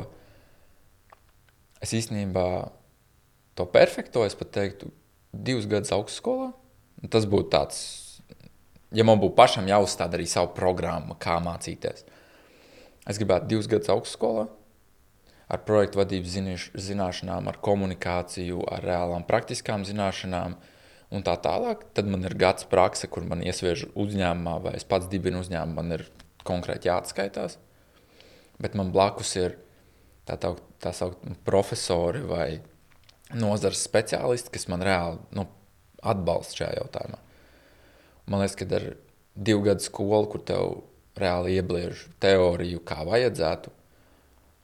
[1.82, 2.46] Es īstenībā
[3.58, 4.92] to perfekto, es pat teiktu,
[5.32, 6.52] divus gadus augstskolā.
[7.10, 7.78] Tas būtu tāds,
[8.94, 12.04] ja man būtu pašam jāuzstāda arī savu programmu, kā mācīties.
[13.10, 14.46] Es gribētu divus gadus augstskolā,
[15.52, 20.54] ar projektu vadības ziniš, zināšanām, ar komunikāciju, ar reālām praktiskām zināšanām
[21.12, 21.82] un tā tālāk.
[21.96, 25.98] Tad man ir gads prakse, kur man iesviež uzņēmumā, vai es pats dibinu uzņēmumu, man
[25.98, 26.06] ir
[26.46, 27.58] konkrēti jāatskaitās.
[28.62, 29.58] Bet man blakus ir
[30.28, 32.48] tā, tā, tā saukt profesori vai
[33.32, 35.46] nozares speciālisti, kas man reāli nu,
[36.02, 37.20] atbalsta šajā jautājumā.
[38.30, 38.88] Man liekas, ka ar
[39.34, 40.82] divu gadu skolu, kur tev
[41.18, 43.72] reāli iebliež teoriju, kā vajadzētu,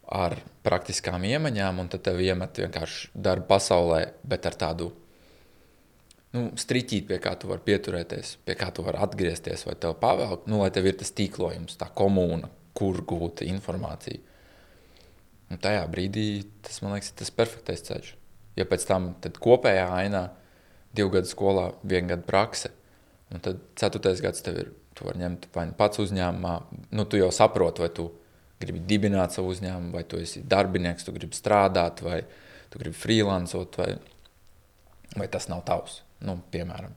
[0.09, 4.89] ar praktiskām iemaņām, un tad tev iemet vienkārši darbu pasaulē, bet ar tādu
[6.37, 10.41] nu, striķīt, pie kā tu vari pieturēties, pie kā tu vari atgriezties, vai tev pavēl,
[10.49, 14.25] nu, lai tev ir tas tīklojums, tā komūna, kur gūt informāciju.
[15.49, 16.27] Un tajā brīdī
[16.65, 18.11] tas, man liekas, ir tas perfektais ceļš.
[18.59, 20.27] Ja pēc tam kopējā ainā
[20.97, 22.73] divu gadu skolā, viena gada prakse,
[23.33, 26.55] un tad ceturtais gads tev ir, tu vari ņemt vai nu pats uzņēmumā,
[26.91, 28.09] nu, tu jau saproti, vai tu
[28.59, 32.23] gribi dibināt savu uzņēmumu, vai tu esi darbinieks, tu gribi strādāt, vai
[32.73, 33.93] tu gribi freelancot, vai,
[35.15, 36.97] vai tas nav tavs, nu, piemēram.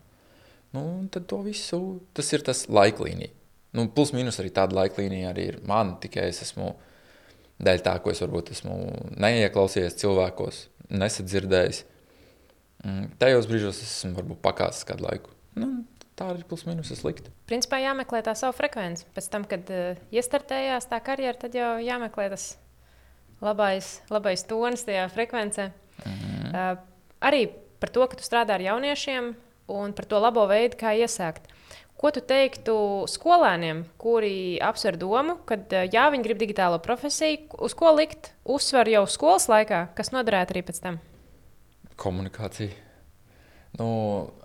[0.76, 3.36] Nu, tad to visu, tas ir tas laiklīnija.
[3.78, 6.74] Nu, plus mīnus arī tāda laiklīnija arī ir man, tikai es esmu
[7.62, 8.76] dēļ tā, ko es varbūt esmu
[9.22, 11.84] neieklausījies cilvēkos, nesadzirdējis.
[12.82, 15.34] Mm, tajos brīžos es esmu varbūt pakāsis kādu laiku.
[15.60, 15.84] Nu,
[16.18, 17.34] tā arī plus mīnus ir slikti.
[17.50, 19.06] Principā jāmeklē tā savu frekvenci.
[19.16, 22.56] Pēc tam, kad uh, iestartējās tā karjera, tad jau jāmeklē tas
[23.44, 25.72] labais, labais tonis tajā frekvencē.
[26.06, 26.50] Mm -hmm.
[26.56, 26.78] uh,
[27.22, 29.36] arī par to, ka tu strādā ar jauniešiem
[29.68, 31.42] un par to labo veidu, kā iesākt.
[32.02, 37.92] Ko tu teiktu skolēniem, kuri apsver domu, ka jā, viņi grib digitālo profesiju, uz ko
[37.94, 40.98] likt uzsvaru jau skolas laikā, kas noderētu arī pēc tam?
[42.02, 42.74] Komunikācija.
[43.78, 43.88] Nu,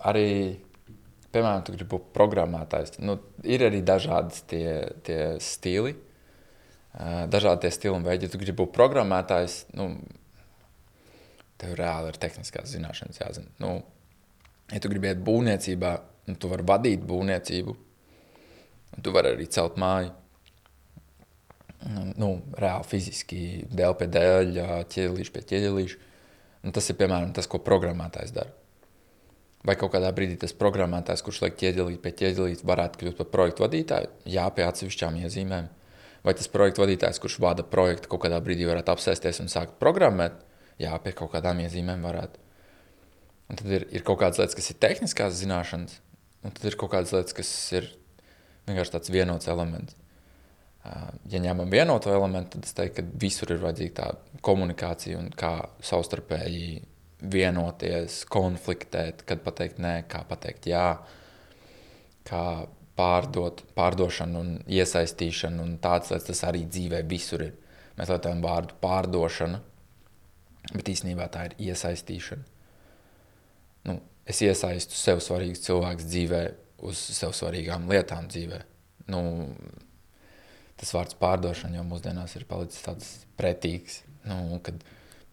[0.05, 0.27] arī
[1.33, 4.67] piemēram, tu gribi būt programmētājs, nu, ir arī dažādi tie,
[5.07, 5.95] tie stili.
[7.33, 8.29] Dažādi tie stili un veidi.
[8.29, 9.91] Ja tu gribi būt programmētājs, nu,
[11.61, 13.49] tev reāli ir tehniskās zināšanas jāzina.
[13.65, 13.79] Nu,
[14.73, 15.93] ja tu gribi iet būvniecībā,
[16.27, 17.77] nu, tu vari vadīt būvniecību,
[19.03, 20.13] tu vari arī celt māju.
[22.19, 25.99] Nu, reāli fiziski, dēļ pie dēļa, ķieģelīša pie ķieģelīša.
[26.67, 28.51] Nu, tas ir piemēram tas, ko programmētājs dara.
[29.67, 33.65] Vai kaut kādā brīdī tas programmētājs, kurš liek ķieģelīt pie ķieģelīt, varētu kļūt par projektu
[33.65, 34.11] vadītāju?
[34.31, 35.69] Jā, pie atsevišķām iezīmēm.
[36.27, 40.39] Vai tas projektu vadītājs, kurš vada projektu, kaut kādā brīdī varētu apsēsties un sākt programmēt?
[40.83, 42.43] Jā, pie kaut kādām iezīmēm varētu.
[43.47, 46.01] Un tad ir, ir kaut kādas lietas, kas ir tehniskās zināšanas,
[46.47, 47.91] un tad ir kaut kādas lietas, kas ir
[48.69, 49.97] vienkārši tāds vienots elements.
[51.27, 55.57] Ja ņemam vienoto elementu, tad es teiktu, ka visur ir vajadzīga tā komunikācija un kā
[55.83, 56.85] savstarpēji
[57.33, 60.89] vienoties, konfliktēt, kad pateikt nē, kā pateikt jā,
[62.29, 62.45] kā
[62.97, 67.55] pārdot, pārdošana un iesaistīšana un tādas lietas, tas arī dzīvē visur ir.
[67.97, 69.63] Mēs lietojam vārdu pārdošana,
[70.75, 72.45] bet īstenībā tā ir iesaistīšana.
[73.89, 76.43] Nu, es iesaistu sev svarīgus cilvēkus dzīvē,
[76.87, 78.61] uz sev svarīgām lietām dzīvē.
[79.13, 79.23] Nu,
[80.77, 84.03] tas vārds pārdošana jau mūsdienās ir palicis tāds pretīgs.
[84.27, 84.83] Nu, kad,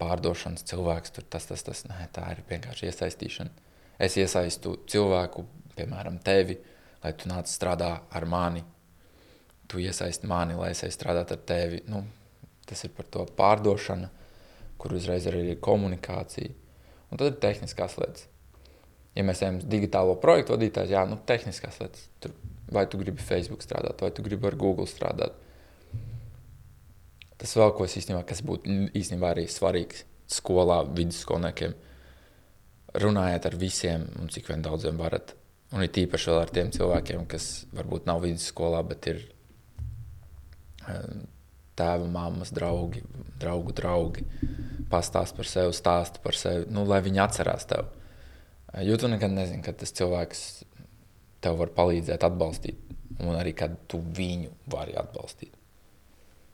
[0.03, 1.83] pārdošanas cilvēks, tur tas, tas, tas.
[1.89, 3.69] Nē, tā ir vienkārši iesaistīšana.
[4.01, 5.45] Es iesaistu cilvēku,
[5.77, 6.57] piemēram, tevi,
[7.03, 8.63] lai tu nāc strādā ar mani,
[9.69, 11.83] tu iesaisti mani, lai es strādātu ar tevi.
[11.89, 12.03] Nu,
[12.67, 14.09] tas ir par to pārdošanu,
[14.81, 16.51] kur uzreiz arī ir komunikācija.
[17.11, 18.27] Un tad ir tehniskās lietas.
[19.13, 22.07] Ja mēs ejam uz digitālo projektu vadītāju, jā, nu, tehniskās lietas.
[22.23, 22.33] Tur,
[22.73, 25.35] vai tu gribi Facebook strādāt, vai tu gribi ar Google strādāt.
[27.37, 31.75] Tas vēl ko es īstenībā, kas būtu īstenībā arī svarīgs skolā, vidusskolniekiem.
[33.03, 35.35] Runājiet ar visiem, un cik vien daudziem varat.
[35.73, 39.23] Un ir tīpaši vēl ar tiem cilvēkiem, kas varbūt nav vidusskolā, bet ir
[41.77, 43.01] tēva, mammas, draugi,
[43.41, 44.25] draugu draugi.
[44.91, 48.02] Pastāst par sevi, stāst par sevi, nu, lai viņi atcerās tevi.
[48.81, 50.63] Jo tu nekad nezini, kad tas cilvēks
[51.43, 52.79] tev var palīdzēt, atbalstīt,
[53.21, 55.53] un arī kad tu viņu vari atbalstīt.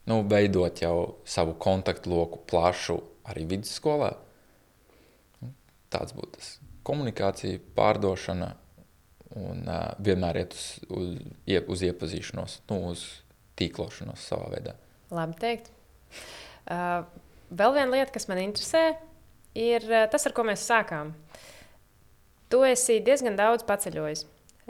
[0.10, 2.98] Nu, veidot jau savu kontaktu loku plašu
[3.30, 4.10] arī vidusskolā.
[5.44, 5.54] Nu,
[5.94, 6.56] tāds būtu tas.
[6.88, 8.50] Komunikācija, pārdošana
[9.38, 11.10] un uh, vienmēr iet uz, uz,
[11.70, 13.06] uz iepazīšanos, nu, uz
[13.60, 14.74] tīklošanos savā veidā.
[15.14, 15.70] Labi teikt.
[16.66, 17.06] Uh,
[17.54, 18.84] vēl viena lieta, kas man interesē,
[19.58, 21.14] ir uh, tas, ar ko mēs sākām.
[22.50, 24.24] Tu esi diezgan daudz paceļojis,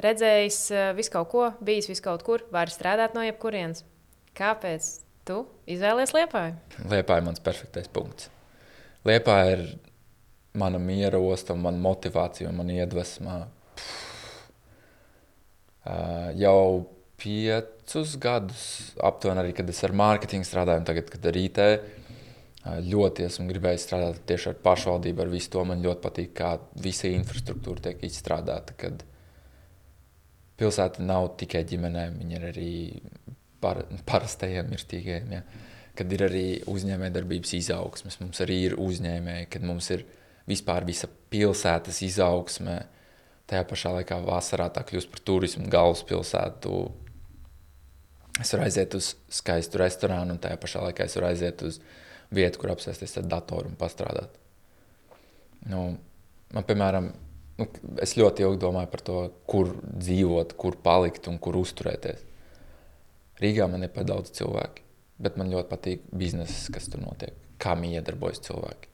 [0.03, 3.85] redzējis uh, visu kaut ko, bijis visu kaut kur, vari strādāt no jebkurienes.
[4.35, 4.89] Kāpēc
[5.27, 6.57] tu izvēlējies Liepāju?
[6.91, 8.27] Liepāja ir mans perfektais punkts.
[9.07, 9.63] Liepāja ir
[10.59, 13.37] mana miera osta, mana motivācija un mana iedvesma.
[15.87, 16.59] Uh, jau
[17.19, 18.65] piecus gadus,
[18.99, 21.63] aptuveni arī, kad es ar mārketingu strādāju, tagad, kad ar IT
[22.65, 25.63] ļoti esmu gribējis strādāt tieši ar pašvaldību, ar visu to.
[25.67, 26.51] Man ļoti patīk, kā
[26.83, 28.75] visa infrastruktūra tiek izstrādāta.
[28.79, 29.05] Kad
[30.59, 32.71] pilsēta nav tikai ģimenēm, viņa ir arī
[33.63, 35.33] par, parastajiem mirstīgajiem.
[35.37, 35.43] Ja.
[35.99, 40.05] Kad ir arī uzņēmējdarbības izaugsmes, mums arī ir uzņēmēji, kad mums ir
[40.49, 42.81] vispār visa pilsētas izaugsme.
[43.49, 46.73] Tajā pašā laikā vasarā tā kļūst par turismu galvaspilsētu,
[48.39, 51.79] Es varu aiziet uz skaistu restorānu, un tajā pašā laikā es varu aiziet uz
[52.35, 54.35] vietu, kur apsēsties ar datoru un pastrādāt.
[55.69, 55.83] Nu,
[56.53, 57.09] man, piemēram,
[57.59, 57.67] nu,
[58.03, 62.25] es ļoti ilgi domāju par to, kur dzīvot, kur palikt un kur uzturēties.
[63.39, 64.83] Rīgā man ir par daudz cilvēku,
[65.19, 68.89] bet man ļoti patīk biznesa, kas tur notiek, kā miedarbojas cilvēki.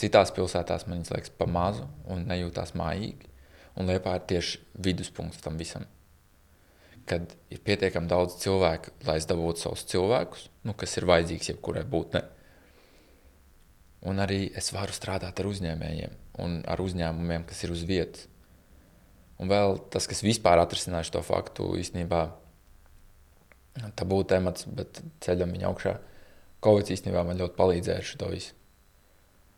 [0.00, 3.32] Citās pilsētās man liekas, pa mazu un nejūtās mājīgi.
[3.76, 5.84] Un Liepā ir tieši viduspunkts tam visam
[7.08, 11.84] kad ir pietiekami daudz cilvēku, lai es dabūtu savus cilvēkus, nu, kas ir vajadzīgs jebkurai
[11.88, 12.24] būtnei.
[14.06, 18.26] Un arī es varu strādāt ar uzņēmējiem un ar uzņēmumiem, kas ir uz vietas.
[19.42, 22.20] Un vēl tas, kas vispār atrisināja šo faktu, īstenībā
[23.96, 25.96] tā būtu temats, bet ceļam viņa augšā.
[26.64, 28.54] Covid īstenībā man ļoti palīdzēja šo visu.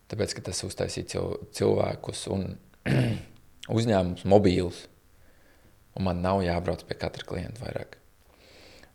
[0.09, 1.23] Tāpēc, ka tas uztaisīja
[1.55, 2.47] cilvēkus un
[3.77, 4.87] uzņēmumus mobīlus
[5.95, 7.97] un man nav jābrauc pie katra klienta vairāk.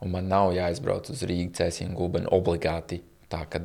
[0.04, 3.62] Un man nav jāizbrauc uz Rīgas, Cēsīnu, Gulbenu obligāti, tā ka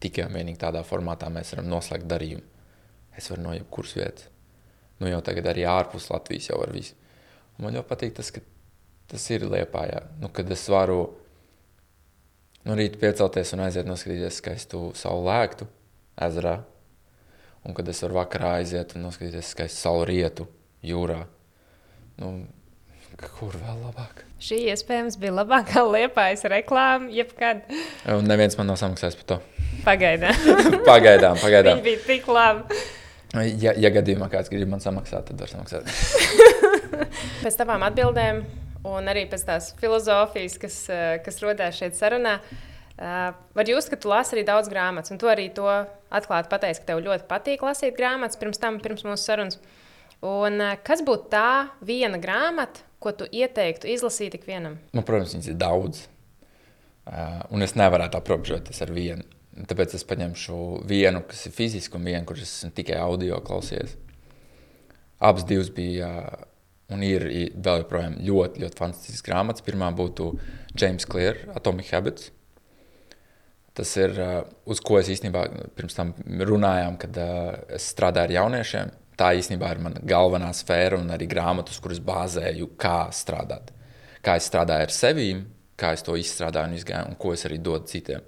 [0.00, 2.44] tikai un vienīgi tādā formātā mēs varam noslēgt darījumu.
[3.16, 4.30] Es varu no jebkuras vietas.
[5.00, 6.96] Nu jau tagad arī ārpus Latvijas jau var visu.
[7.56, 8.42] Un man ļoti patīk tas, ka
[9.12, 10.02] tas ir Liepājā.
[10.20, 11.00] Nu, kad es varu
[12.66, 15.68] no rīta piecelties un aiziet noskatīties skaistu saulu lēktu
[16.26, 16.58] ezerā.
[17.66, 20.48] Un kad es varu vakarā aiziet un noskatīties skaistu saulu rietu
[20.86, 21.24] jūrā.
[22.20, 22.32] Nu,
[23.20, 24.22] kur vēl labāk?
[24.42, 27.64] Šī iespējams bija labākā liepājas reklāma jebkad.
[28.12, 29.40] Un neviens man nav samaksājis par to.
[29.86, 30.44] Pagaidām.
[30.90, 31.80] pagaidām, pagaidām.
[31.80, 32.80] Viņa bija tik laba.
[33.36, 35.90] Ja, ja gadījumā kāds grib man samaksāt, tad var samaksāt.
[37.44, 38.44] pēc tavām atbildēm
[38.86, 43.98] un arī pēc tās filozofijas, kas, eh, kas rodās šeit sarunā, uh, var just, ka
[44.00, 45.12] tu lasi arī daudz grāmatas.
[45.12, 49.04] Un tu arī to atklāti pateici, ka tev ļoti patīk lasīt grāmatas pirms tam, pirms
[49.04, 49.58] mūsu sarunas.
[50.24, 54.78] Un, eh, kas būtu tā viena grāmata, ko tu ieteiktu izlasīt ikvienam?
[54.96, 56.06] Nu, protams, viņas ir daudz.
[57.06, 59.22] Uh, un es nevaru aprobežoties ar vienu.
[59.54, 60.56] Tāpēc es paņemšu
[60.90, 63.94] vienu, kas ir fiziski, un vienu, kurš esmu tikai audio klausies.
[65.22, 66.48] Abas divas bija uh,
[66.90, 69.62] un ir vēl joprojām ļoti, ļoti fantastiskas grāmatas.
[69.62, 70.32] Pirmā būtu
[70.74, 72.32] James Clear, Atomic Habits.
[73.76, 74.16] Tas ir
[74.64, 75.46] uz ko es īstenībā
[75.76, 77.18] pirms tam runājām, kad
[77.76, 82.72] es strādāju ar jauniešiem tā īstenībā ir mana galvenā sfēra un arī grāmatas, kuras bāzēju,
[82.80, 83.72] kā strādāt.
[84.24, 85.28] Kā es strādāju ar sevi,
[85.78, 88.24] kā es to izstrādāju un izgāju, un ko es arī dodu citiem.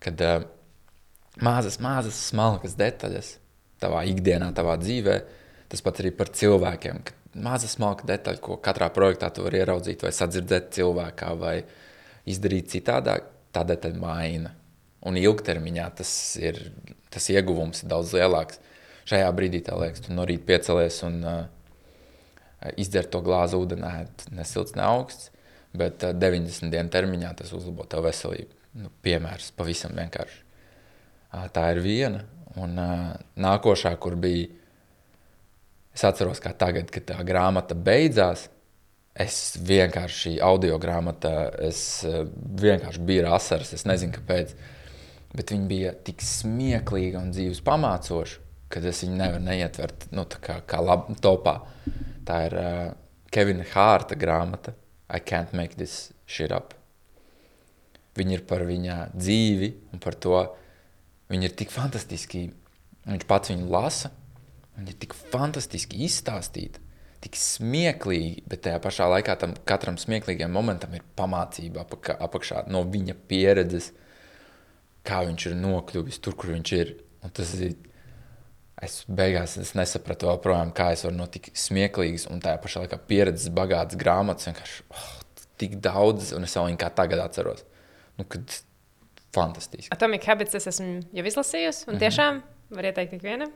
[0.00, 0.44] Kad uh,
[1.44, 3.34] mazas, mazas, smalkas detaļas
[3.80, 5.16] tavā ikdienā, tavā dzīvē,
[5.72, 7.02] tas pat arī par cilvēkiem.
[7.40, 11.60] Maza smalka detaļa, ko katrā projektā tu vari ieraudzīt, vai sadzirdēt cilvēkā, vai
[12.28, 14.50] izdarīt citādāk, tā detaļa maina.
[15.06, 16.10] Un ilgtermiņā tas,
[16.42, 16.58] ir,
[17.08, 18.58] tas ieguvums ir daudz lielāks
[19.08, 21.42] šajā brīdī liekas, tu no rīta piecelies un uh,
[22.76, 23.92] izdzert to glāzi ūdenī,
[24.34, 25.30] ne silts, ne augsts.
[25.70, 28.56] Bet 90 dienu termiņā tas uzlabo tev veselību.
[28.80, 30.40] Nu, piemērs pavisam vienkārši.
[31.54, 32.24] Tā ir viena.
[32.58, 32.74] Un
[33.38, 34.48] nākošā, kur bija,
[35.94, 38.48] es atceros, kā tagad, kad tā grāmata beidzās.
[39.20, 44.54] Es vienkārši audio grāmatā, es vienkārši biju asaras, es nezinu, kāpēc.
[45.34, 48.38] Bet viņi bija tik smieklīgi un dzīves pamācoši,
[48.70, 51.56] ka es viņu nevaru neietvert nu, kā, kā labi topā.
[52.26, 52.84] Tā ir uh,
[53.32, 54.74] Kevina Hārta grāmata
[55.10, 56.74] I can't make this shit up.
[58.18, 60.36] Viņi ir par viņa dzīvi un par to.
[61.30, 62.48] Viņi ir tik fantastiski.
[63.06, 64.12] Viņš pats viņu lasa.
[64.76, 66.80] Viņi ir tik fantastiski izstāstīti,
[67.20, 72.80] tik smieklīgi, bet tajā pašā laikā tam katram smieklīgam momentam ir pamācība apakā, apakšā no
[72.88, 73.90] viņa pieredzes,
[75.04, 76.94] kā viņš ir nokļuvis tur, kur viņš ir.
[77.20, 77.76] Un tas ir.
[78.84, 82.98] Es beigās es nesapratu, joprojām, kā es varu no tik smieklīgas un tajā pašā laikā
[83.10, 85.10] pieredzes bagātas grāmatas vienkārši oh,
[85.60, 87.66] tik daudz, un es vēl viņu kā tagad atceros.
[88.16, 88.56] Nu, kad
[89.36, 89.92] fantastiski.
[89.94, 92.02] Atomic Habits es esmu jau izlasījusi, un mm -hmm.
[92.04, 93.52] tiešām var ieteikt ikvienam.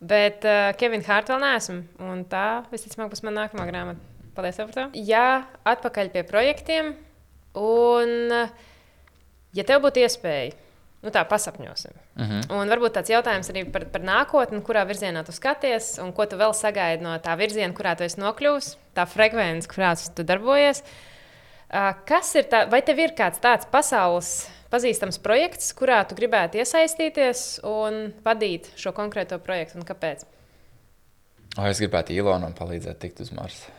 [0.00, 4.00] Bet uh, Kevina Hārta vēl neesmu, un tā visticamāk būs mana nākamā grāmata.
[4.34, 4.88] Paldies par to.
[4.94, 6.94] Jā, atpakaļ pie projektiem.
[7.54, 8.32] Un,
[9.52, 10.54] ja tev būtu iespēja,
[11.02, 11.92] nu tā pasapņosim.
[12.16, 12.40] Uh Mhm.
[12.40, 12.60] -huh.
[12.60, 16.36] Un varbūt tāds jautājums arī par, par nākotni, kurā virzienā tu skaties, un ko tu
[16.36, 20.80] vēl sagaidi no tā virziena, kurā tu esi nokļuvis, tā frekvence, kurā tu darbojies.
[20.82, 20.86] Uh,
[22.04, 27.62] Kas ir tā, vai tev ir kāds tāds pasaules pazīstams projekts, kurā tu gribētu iesaistīties
[27.64, 30.26] un vadīt šo konkrēto projektu, un kāpēc?
[31.56, 33.72] O, es gribētu Ilonam palīdzēt tikt uz Marsa.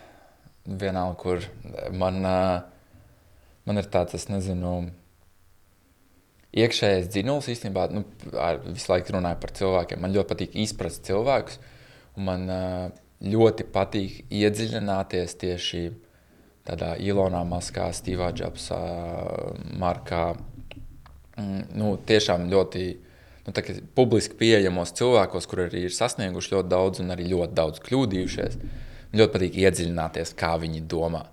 [0.65, 1.45] Vienalga, kur
[1.93, 2.63] man, ā,
[3.69, 4.89] man ir tāds, es nezinu,
[6.53, 7.87] iekšējais dzinulis īstenībā.
[7.93, 8.03] Nu,
[8.67, 10.01] visu laiku runāju par cilvēkiem.
[10.03, 11.59] Man ļoti patīk izprast cilvēkus,
[12.17, 12.45] un man
[13.23, 15.83] ļoti patīk iedziļināties tieši
[16.67, 18.81] tādā Ilonā, Maskā, Stīvā Džabsā,
[19.79, 20.25] Markā.
[21.39, 22.83] Mm, Nu, tiešām ļoti
[23.47, 23.53] nu,
[23.97, 28.59] publiski pieejamos cilvēkos, kur arī ir sasnieguši ļoti daudz un arī ļoti daudz kļūdījušies.
[28.61, 28.83] Man
[29.17, 31.23] ļoti patīk iedziļināties, kā viņi domā.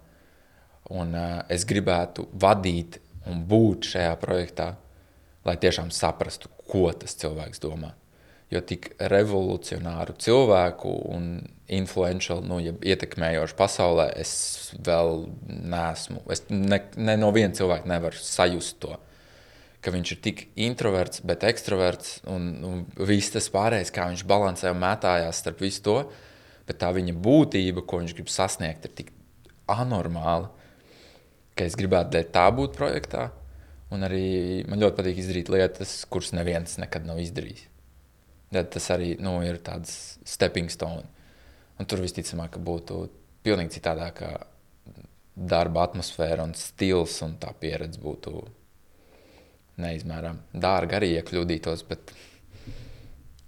[0.91, 2.99] Un, uh, es gribētu vadīt
[3.31, 4.73] un būt šajā projektā,
[5.47, 7.95] lai tiešām saprastu, ko tas cilvēks domā.
[8.51, 11.28] Jo tik revolucionāru cilvēku un
[11.70, 14.32] influential, nu, ja ietekmējošu pasaulē, es
[14.74, 16.24] vēl neesmu.
[16.34, 18.97] Es ne, ne no viena cilvēka nevaru sajust to
[19.80, 24.72] ka viņš ir tik introverts, bet ekstraverts un, un viss tas pārējais, kā viņš balansē
[24.74, 25.97] un mētājās starp visu to.
[26.68, 29.09] Bet tā viņa būtība, ko viņš grib sasniegt, ir tik
[29.70, 30.51] anormāla,
[31.57, 33.30] ka es gribētu dēļ tā būt projektā.
[33.91, 34.24] Un arī
[34.70, 37.66] man ļoti patīk izdarīt lietas, kuras neviens nekad nav izdarījis.
[38.51, 41.07] Tad tas arī nu, ir tāds stepping stone.
[41.78, 43.05] Un tur visticamāk, ka būtu
[43.47, 44.34] pilnīgi citādāka
[45.34, 48.43] darba atmosfēra un stils, un tā pieredze būtu
[49.80, 51.86] neizmērām dārga arī, ja kļūdītos.
[51.88, 52.12] Bet,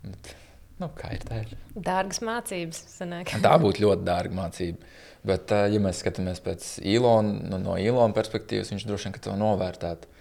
[0.06, 0.32] bet,
[0.80, 1.42] nu, kā ir tā?
[1.44, 1.58] Ir.
[1.74, 2.84] Dārgas mācības.
[2.96, 3.34] Sanāk.
[3.44, 4.94] Tā būtu ļoti dārga mācība.
[5.28, 10.11] Bet, ja mēs skatāmies pēc Ilona, nu, no Ilona perspektīvas, viņš droši vien to novērtētu.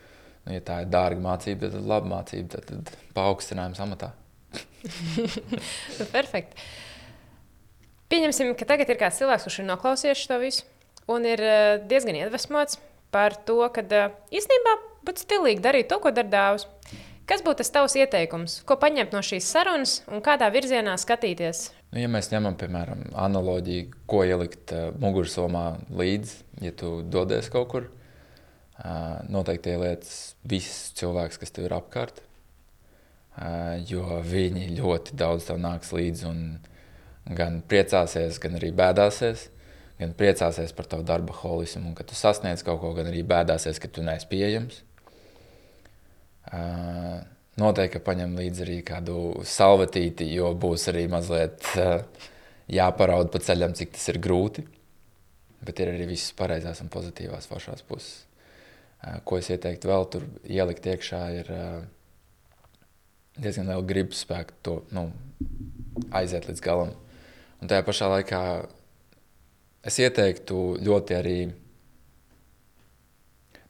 [0.46, 4.14] Nu, ja tā ir dārga mācība, tad laba mācība, tad, tad paaugstinājums amatā.
[4.82, 6.58] Nu, Perfekti.
[8.12, 10.66] Pieņemsim, ka tagad ir kāds cilvēks, kurš ir noklausījies šo visu
[11.12, 12.80] un ir eh, diezgan iedvesmots
[13.14, 14.76] par to, ka eh, īstenībā
[15.08, 16.68] būtu stilīgi darīt to, ko dara dāvs.
[17.30, 18.58] Kas būtu tas tavs ieteikums?
[18.68, 21.70] Ko paņemt no šīs sarunas un kādā virzienā skatīties?
[21.94, 25.66] Nu, ja mēs ņemam, piemēram, analoģiju, ko ielikt uh, mugursomā
[25.96, 27.88] līdzi, ja tu dodies kaut kur,
[29.32, 30.10] noteikti ieliec
[30.48, 32.22] visus cilvēkus, kas tev ir apkārt.
[33.88, 36.44] Jo viņi ļoti daudz tev nāks līdzi un
[37.38, 39.50] gan priecāsies, gan arī bēdāsies.
[40.02, 43.90] Gan priecāsies par tavu darba holismu, ka tu sasniedz kaut ko, gan arī bēdāsies, ka
[43.92, 44.82] tu neesi pieejams.
[47.62, 52.02] Noteikti paņem līdzi arī kādu salvetīti, jo būs arī mazliet uh,
[52.72, 54.66] jāparaud pa ceļam, cik tas ir grūti.
[55.62, 58.24] Bet ir arī visas pareizās un pozitīvās foršās puses.
[59.02, 61.80] Uh, ko es ieteiktu vēl tur ielikt iekšā, ir uh,
[63.42, 65.08] diezgan liela gribas spēka to nu,
[66.14, 66.92] aiziet līdz galam.
[67.62, 68.42] Un tajā pašā laikā
[69.90, 71.36] es ieteiktu ļoti arī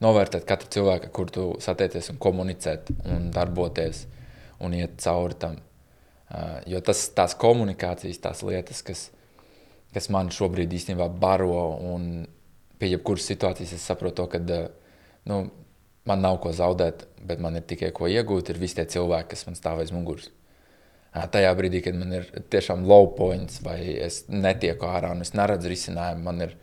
[0.01, 4.05] novērtēt katru cilvēku, kur tu satiecies un komunicēt, un darboties
[4.65, 5.55] un iet cauri tam.
[6.31, 9.07] Uh, jo tas tās komunikācijas, tās lietas, kas,
[9.95, 11.55] kas man šobrīd īstenībā baro,
[11.93, 12.25] un
[12.79, 14.61] pie jebkuras situācijas es saprotu, ka uh,
[15.29, 15.41] nu,
[16.07, 19.45] man nav ko zaudēt, bet man ir tikai ko iegūt, ir visi tie cilvēki, kas
[19.47, 20.29] man stāv aiz muguras.
[21.11, 25.71] Tajā brīdī, kad man ir tiešām low points, vai es netieku ārā un es neredzu
[25.71, 26.55] risinājumu, man ir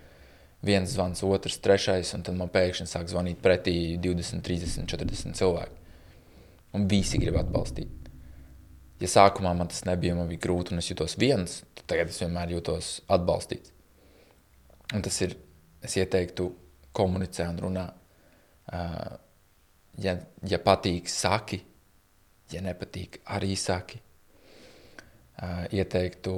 [0.64, 5.76] viens zvans, otrs, trešais, un tad man pēkšņi sāk zvanīt pretī 20, 30, 40 cilvēki.
[6.78, 7.92] Un visi grib atbalstīt.
[8.98, 12.18] Ja sākumā man tas nebija, man bija grūti, un es jutos viens, tad tagad es
[12.22, 13.70] vienmēr jūtos atbalstīts.
[14.96, 15.36] Un tas ir,
[15.84, 16.48] es ieteiktu,
[16.96, 17.84] komunicē un runā.
[19.98, 20.14] Ja,
[20.46, 21.58] ja patīk, saki,
[22.52, 24.00] ja nepatīk, arī saki.
[25.74, 26.34] Ieteiktu,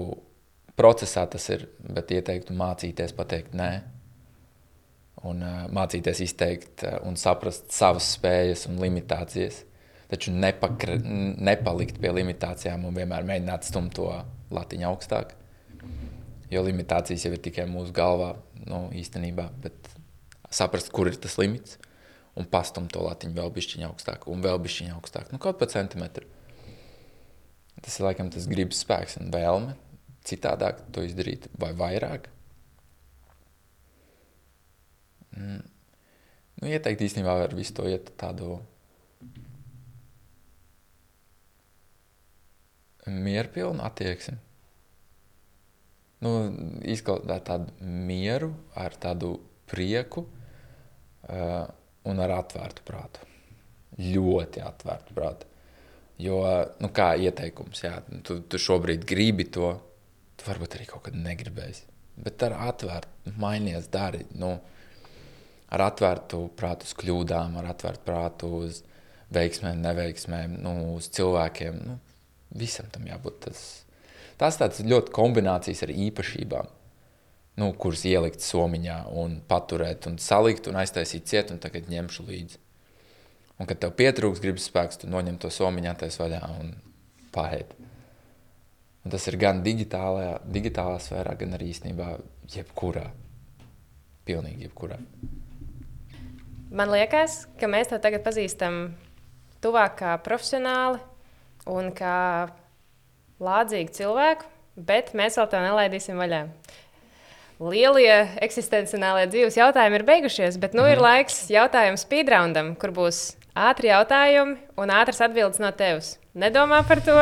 [0.77, 3.71] procesā tas ir, bet ieteiktu mācīties pateikt nē.
[5.29, 5.43] Un
[5.77, 9.65] mācīties izteikt un saprast savas spējas un limitācijas.
[10.11, 14.09] Taču nepakra, nepalikt pie limitācijām un vienmēr mēģināt stumt to
[14.51, 15.37] latiņu augstāk.
[16.51, 18.33] Jo limitācijas jau ir tikai mūsu galvā,
[18.65, 19.51] nu, īstenībā.
[19.63, 19.93] Bet
[20.51, 21.77] saprast, kur ir tas limits
[22.39, 25.33] un pastumt to latiņu vēl bišķiņu augstāk un vēl bišķiņu augstāk.
[25.35, 26.29] Nu, kaut pa centimetru.
[27.81, 29.77] Tas ir laikam tas gribas spēks un vēlme
[30.27, 32.29] citādāk to izdarīt vai vairāk.
[35.37, 35.63] Mm.
[36.61, 38.59] Nu, ieteikt īstenībā ar visu to iet tādu
[43.09, 44.37] mierpilnu attieksmi.
[46.21, 46.33] Nu,
[46.85, 49.39] izklaidēt tādu mieru, ar tādu
[49.71, 51.65] prieku uh,
[52.09, 53.29] un ar atvērtu prātu.
[54.01, 55.49] Ļoti atvērtu prātu.
[56.21, 56.41] Jo,
[56.81, 57.95] nu, kā ieteikums, jā,
[58.27, 59.73] tu, tu šobrīd gribi to,
[60.37, 61.87] tu varbūt arī kaut kad negribēsi.
[62.21, 64.27] Bet ar atvērtu, mainies, dari.
[64.37, 64.53] Nu,
[65.73, 68.83] ar atvērtu prātu uz kļūdām, ar atvērtu prātu uz
[69.33, 71.81] veiksmēm, neveiksmēm, nu, uz cilvēkiem.
[71.87, 71.97] Nu,
[72.51, 73.47] visam tam jābūt.
[73.47, 73.65] Tas,
[74.41, 76.69] tas tāds ļoti kombinācijas ar īpašībām,
[77.59, 82.61] nu, kuras ielikt somiņā un paturēt un salikt un aiztaisīt ciet un tagad ņemšu līdzi.
[83.61, 86.71] Un, kad tev pietrūks gribas spēks, tu noņem to somiņu, attaisno vaļā un
[87.35, 87.75] paēd.
[89.05, 92.09] Un tas ir gan digitālajā, digitālā sfērā, gan arī īstenībā
[92.55, 93.07] jebkurā.
[94.29, 94.99] Pilnīgi jebkurā.
[96.71, 98.93] Man liekas, ka mēs to tagad pazīstam
[99.65, 101.01] tuvāk kā profesionāli
[101.69, 102.49] un kā
[103.41, 106.45] lādzīgu cilvēku, bet mēs vēl to nelaidīsim vaļā.
[107.61, 110.95] Lielie eksistenciālie dzīves jautājumi ir beigušies, bet nu mm.
[110.95, 113.19] ir laiks jautājumu speedroundam, kur būs
[113.53, 116.15] ātri jautājumi un ātras atbildes no tevis.
[116.33, 117.19] Nedomā par to,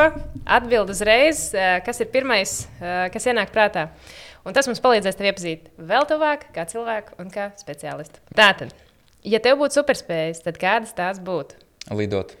[0.47, 3.89] atbild uzreiz, eh, kas ir pirmais, eh, kas ienāk prātā.
[4.47, 8.23] Un tas mums palīdzēs tev iepazīt vēl tuvāk, kā cilvēku un kā speciālistu.
[8.31, 8.71] Tātad,
[9.27, 11.59] ja tev būtu superspējas, tad kādas tās būtu?
[11.91, 12.37] Lidot,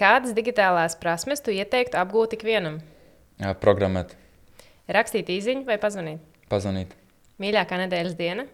[0.00, 2.80] Kādas digitālās prasmes tu ieteiktu apgūt ikvienam?
[3.60, 4.16] programmēt,
[4.88, 6.33] Rakstīt īsiņu vai pazvanīt?
[6.54, 6.94] Pazvanīt.
[7.42, 8.46] Mīļākā nedēļas diena?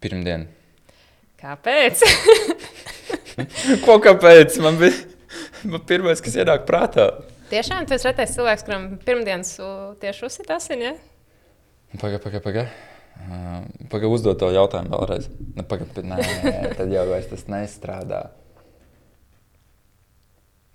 [0.00, 0.48] Pirmdien.
[1.40, 2.02] Kāpēc?
[3.86, 4.56] Ko kāpēc?
[4.64, 4.96] Man bija
[5.68, 7.10] man pirmais, kas ienāk prātā.
[7.50, 9.56] Tiešām tas ir retais cilvēks, kuram pirmdienas
[10.02, 10.90] tieši uzsita asiņa.
[10.90, 11.98] Ja?
[12.00, 12.76] Pagaid, pagaid, pagaid.
[13.20, 15.26] Uh, Pagaid, uzdod to jautājumu vēlreiz.
[15.58, 16.20] Nu, pagaid, bet nē,
[16.78, 17.02] tad jau
[17.32, 18.20] tas nestrādā.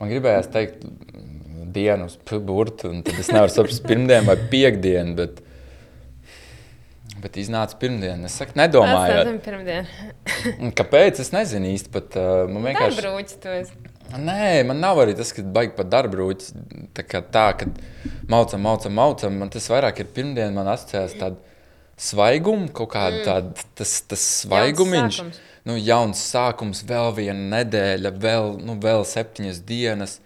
[0.01, 0.83] Man gribējās teikt
[2.27, 5.39] p- burtu, un tad es nevaru saprast pirmdienu vai piekdienu, bet,
[7.23, 8.29] bet iznāca pirmdiena.
[8.29, 9.17] Es saku, nedomāju.
[9.21, 10.11] Atstājam pirmdienu.
[10.59, 11.21] Un Kāpēc?
[11.23, 12.17] Es nezinu īsti pat.
[12.19, 13.39] Uh, man vienkārši...
[13.43, 13.81] Tu esi.
[14.13, 16.53] Nē, man nav arī tas, ka baigi pat darba rūķis.
[16.95, 17.81] Tā kā tā, kad
[18.31, 21.55] maucam, maucam, maucam, man tas vairāk ir pirmdiena, man asociējas tāda
[21.97, 23.25] svaiguma, kaut kāda mm.
[23.25, 25.19] tāda, tas, tas svaigumiņš.
[25.19, 25.41] sākums.
[25.65, 30.19] Nu, jauns sākums, vēl viena nedēļa, vēl, nu, vēl septiņas dienas.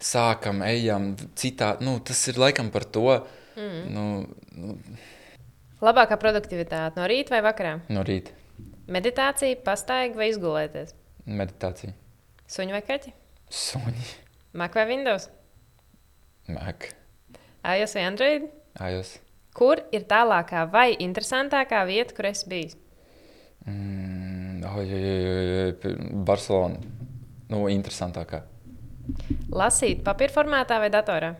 [0.00, 1.74] Sākam, ejam, citā.
[1.84, 3.18] Nu, tas ir laikam par to.
[3.56, 3.80] Mm.
[3.92, 4.04] Nu,
[4.56, 4.76] nu,
[5.80, 7.74] Labākā produktivitāte no rīta vai vakarā?
[7.88, 8.34] no rīta
[8.90, 10.94] Meditācija, pastaiga vai izgulēties?
[11.30, 11.92] meditācija.
[12.50, 13.12] Suņi vai kaķi?
[13.54, 14.06] Suņi,
[14.58, 15.28] Mac vai Windows?
[16.50, 16.88] Mac,
[17.62, 18.48] iOS vai Android?
[18.80, 19.12] iOS.
[19.54, 22.74] Kur ir tālākā vai interesantākā vieta, kur es biju?
[23.66, 25.52] Mm, oj, oj, oj,
[25.84, 26.80] oj, Barcelona.
[27.50, 28.42] Nu, interesantākā.
[29.50, 31.32] Lasīt papīra formātā vai datorā?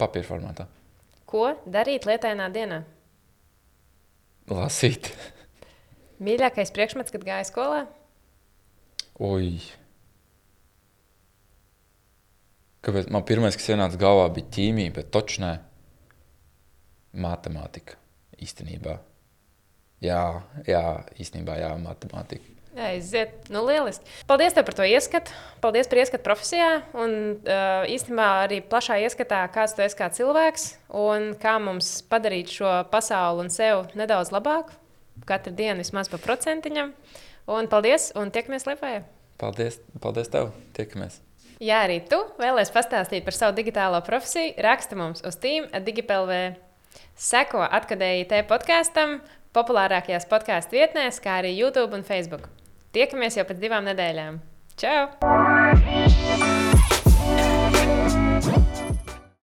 [0.00, 0.64] Papīra formātā.
[1.28, 2.82] Ko darīt lietainā dienā?
[4.48, 5.12] Lasīt.
[6.24, 7.82] Mīļākais priekšmets, kad gāja skolā?
[9.22, 9.58] Ui.
[12.86, 13.10] Kāpēc?
[13.12, 15.52] Man pirmais, kas ienāca galvā, bija ķīmija, bet taču nē.
[17.18, 17.98] Matemātika
[18.44, 18.98] īstenībā.
[20.04, 20.22] Jā,
[20.68, 20.84] jā,
[21.18, 22.57] īstenībā jā, matemātika.
[22.76, 24.04] Aiziet, nu lieliski.
[24.28, 25.32] Paldies par to ieskatu.
[25.62, 26.68] Paldies par ieskatu profesijā.
[26.94, 32.52] Un uh, īstenībā arī plašā ieskatā, kāds tu esi kā cilvēks un kā mums padarīt
[32.58, 34.76] šo pasauli un sev nedaudz labāku.
[35.26, 36.92] Katru dienu vismaz pa procentiņam.
[37.48, 39.00] Un paldies, un tiekamies Lietuvā!
[39.40, 40.52] Paldies, paldies tev!
[40.76, 41.22] Tiekamies!
[41.58, 46.54] Ja arī tu vēlēsies pastāstīt par savu digitālo profesiju, raksta mums uz Team DigiPLV.
[47.18, 49.18] Seko atkadēji te podkāstam,
[49.56, 52.46] populārākajās podkāstu vietnēs, kā arī YouTube un Facebook.
[52.98, 54.40] Tiekamies jau pēc divām nedēļām.
[54.82, 56.07] Čau!